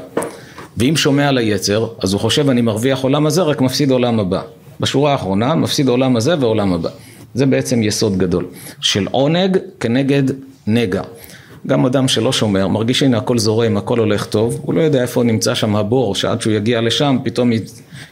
ואם 0.77 0.97
שומע 0.97 1.29
על 1.29 1.39
היצר, 1.39 1.89
אז 2.03 2.13
הוא 2.13 2.21
חושב 2.21 2.51
אני 2.51 2.61
מרוויח 2.61 3.01
עולם 3.01 3.27
הזה, 3.27 3.43
רק 3.43 3.61
מפסיד 3.61 3.91
עולם 3.91 4.21
הבא. 4.21 4.43
בשורה 4.81 5.13
האחרונה, 5.13 5.55
מפסיד 5.55 5.89
עולם 5.89 6.17
הזה 6.17 6.35
ועולם 6.41 6.73
הבא. 6.73 6.89
זה 7.35 7.47
בעצם 7.47 7.83
יסוד 7.83 8.19
גדול. 8.19 8.47
של 8.81 9.07
עונג 9.11 9.59
כנגד 9.81 10.23
נגע. 10.67 11.03
גם 11.67 11.87
אדם 11.87 12.09
שלא 12.09 12.33
שומר, 12.33 12.69
מרגיש 12.69 13.03
הנה 13.03 13.19
הכל 13.19 13.39
זורם, 13.39 13.77
הכל 13.77 13.99
הולך 13.99 14.27
טוב, 14.27 14.61
הוא 14.63 14.75
לא 14.75 14.81
יודע 14.81 15.03
איפה 15.03 15.23
נמצא 15.23 15.55
שם 15.55 15.77
הבור, 15.77 16.15
שעד 16.15 16.41
שהוא 16.41 16.53
יגיע 16.53 16.81
לשם 16.81 17.17
פתאום 17.25 17.51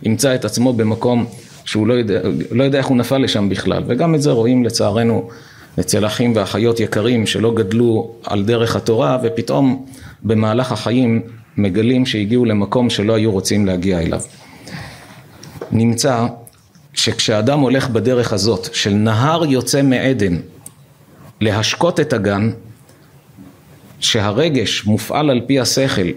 ימצא 0.02 0.34
את 0.34 0.44
עצמו 0.44 0.72
במקום 0.72 1.26
שהוא 1.64 1.86
לא 1.86 1.94
יודע, 1.94 2.20
לא 2.50 2.64
יודע 2.64 2.78
איך 2.78 2.86
הוא 2.86 2.96
נפל 2.96 3.18
לשם 3.18 3.48
בכלל. 3.48 3.82
וגם 3.86 4.14
את 4.14 4.22
זה 4.22 4.30
רואים 4.30 4.64
לצערנו 4.64 5.28
אצל 5.80 6.06
אחים 6.06 6.32
ואחיות 6.36 6.80
יקרים 6.80 7.26
שלא 7.26 7.54
גדלו 7.54 8.12
על 8.22 8.44
דרך 8.44 8.76
התורה 8.76 9.18
ופתאום 9.22 9.86
במהלך 10.22 10.72
החיים 10.72 11.22
מגלים 11.56 12.06
שהגיעו 12.06 12.44
למקום 12.44 12.90
שלא 12.90 13.14
היו 13.14 13.32
רוצים 13.32 13.66
להגיע 13.66 14.00
אליו. 14.00 14.20
נמצא 15.72 16.26
שכשאדם 16.94 17.60
הולך 17.60 17.88
בדרך 17.88 18.32
הזאת 18.32 18.68
של 18.74 18.94
נהר 18.94 19.44
יוצא 19.44 19.82
מעדן 19.82 20.36
להשקות 21.40 22.00
את 22.00 22.12
הגן 22.12 22.50
שהרגש 24.00 24.84
מופעל 24.84 25.30
על 25.30 25.40
פי 25.46 25.60
השכל 25.60 26.08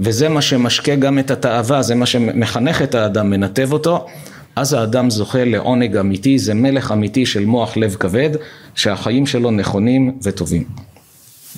וזה 0.00 0.28
מה 0.28 0.42
שמשקה 0.42 0.94
גם 0.94 1.18
את 1.18 1.30
התאווה, 1.30 1.82
זה 1.82 1.94
מה 1.94 2.06
שמחנך 2.06 2.82
את 2.82 2.94
האדם, 2.94 3.30
מנתב 3.30 3.72
אותו 3.72 4.06
אז 4.56 4.72
האדם 4.72 5.10
זוכה 5.10 5.44
לעונג 5.44 5.96
אמיתי, 5.96 6.38
זה 6.38 6.54
מלך 6.54 6.92
אמיתי 6.92 7.26
של 7.26 7.44
מוח 7.44 7.76
לב 7.76 7.96
כבד, 8.00 8.30
שהחיים 8.74 9.26
שלו 9.26 9.50
נכונים 9.50 10.18
וטובים. 10.22 10.64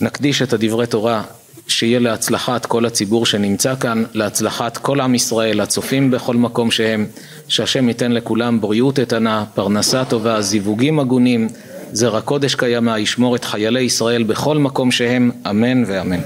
נקדיש 0.00 0.42
את 0.42 0.52
הדברי 0.52 0.86
תורה 0.86 1.22
שיהיה 1.68 1.98
להצלחת 1.98 2.66
כל 2.66 2.86
הציבור 2.86 3.26
שנמצא 3.26 3.74
כאן, 3.76 4.04
להצלחת 4.14 4.76
כל 4.76 5.00
עם 5.00 5.14
ישראל, 5.14 5.60
הצופים 5.60 6.10
בכל 6.10 6.36
מקום 6.36 6.70
שהם, 6.70 7.06
שהשם 7.48 7.88
ייתן 7.88 8.12
לכולם 8.12 8.60
בריאות 8.60 8.98
איתנה, 8.98 9.44
פרנסה 9.54 10.04
טובה, 10.04 10.40
זיווגים 10.42 11.00
הגונים, 11.00 11.48
זרע 11.92 12.20
קודש 12.20 12.54
קיימא, 12.54 12.98
ישמור 12.98 13.36
את 13.36 13.44
חיילי 13.44 13.80
ישראל 13.80 14.22
בכל 14.22 14.58
מקום 14.58 14.90
שהם, 14.90 15.30
אמן 15.50 15.84
ואמן. 15.86 16.20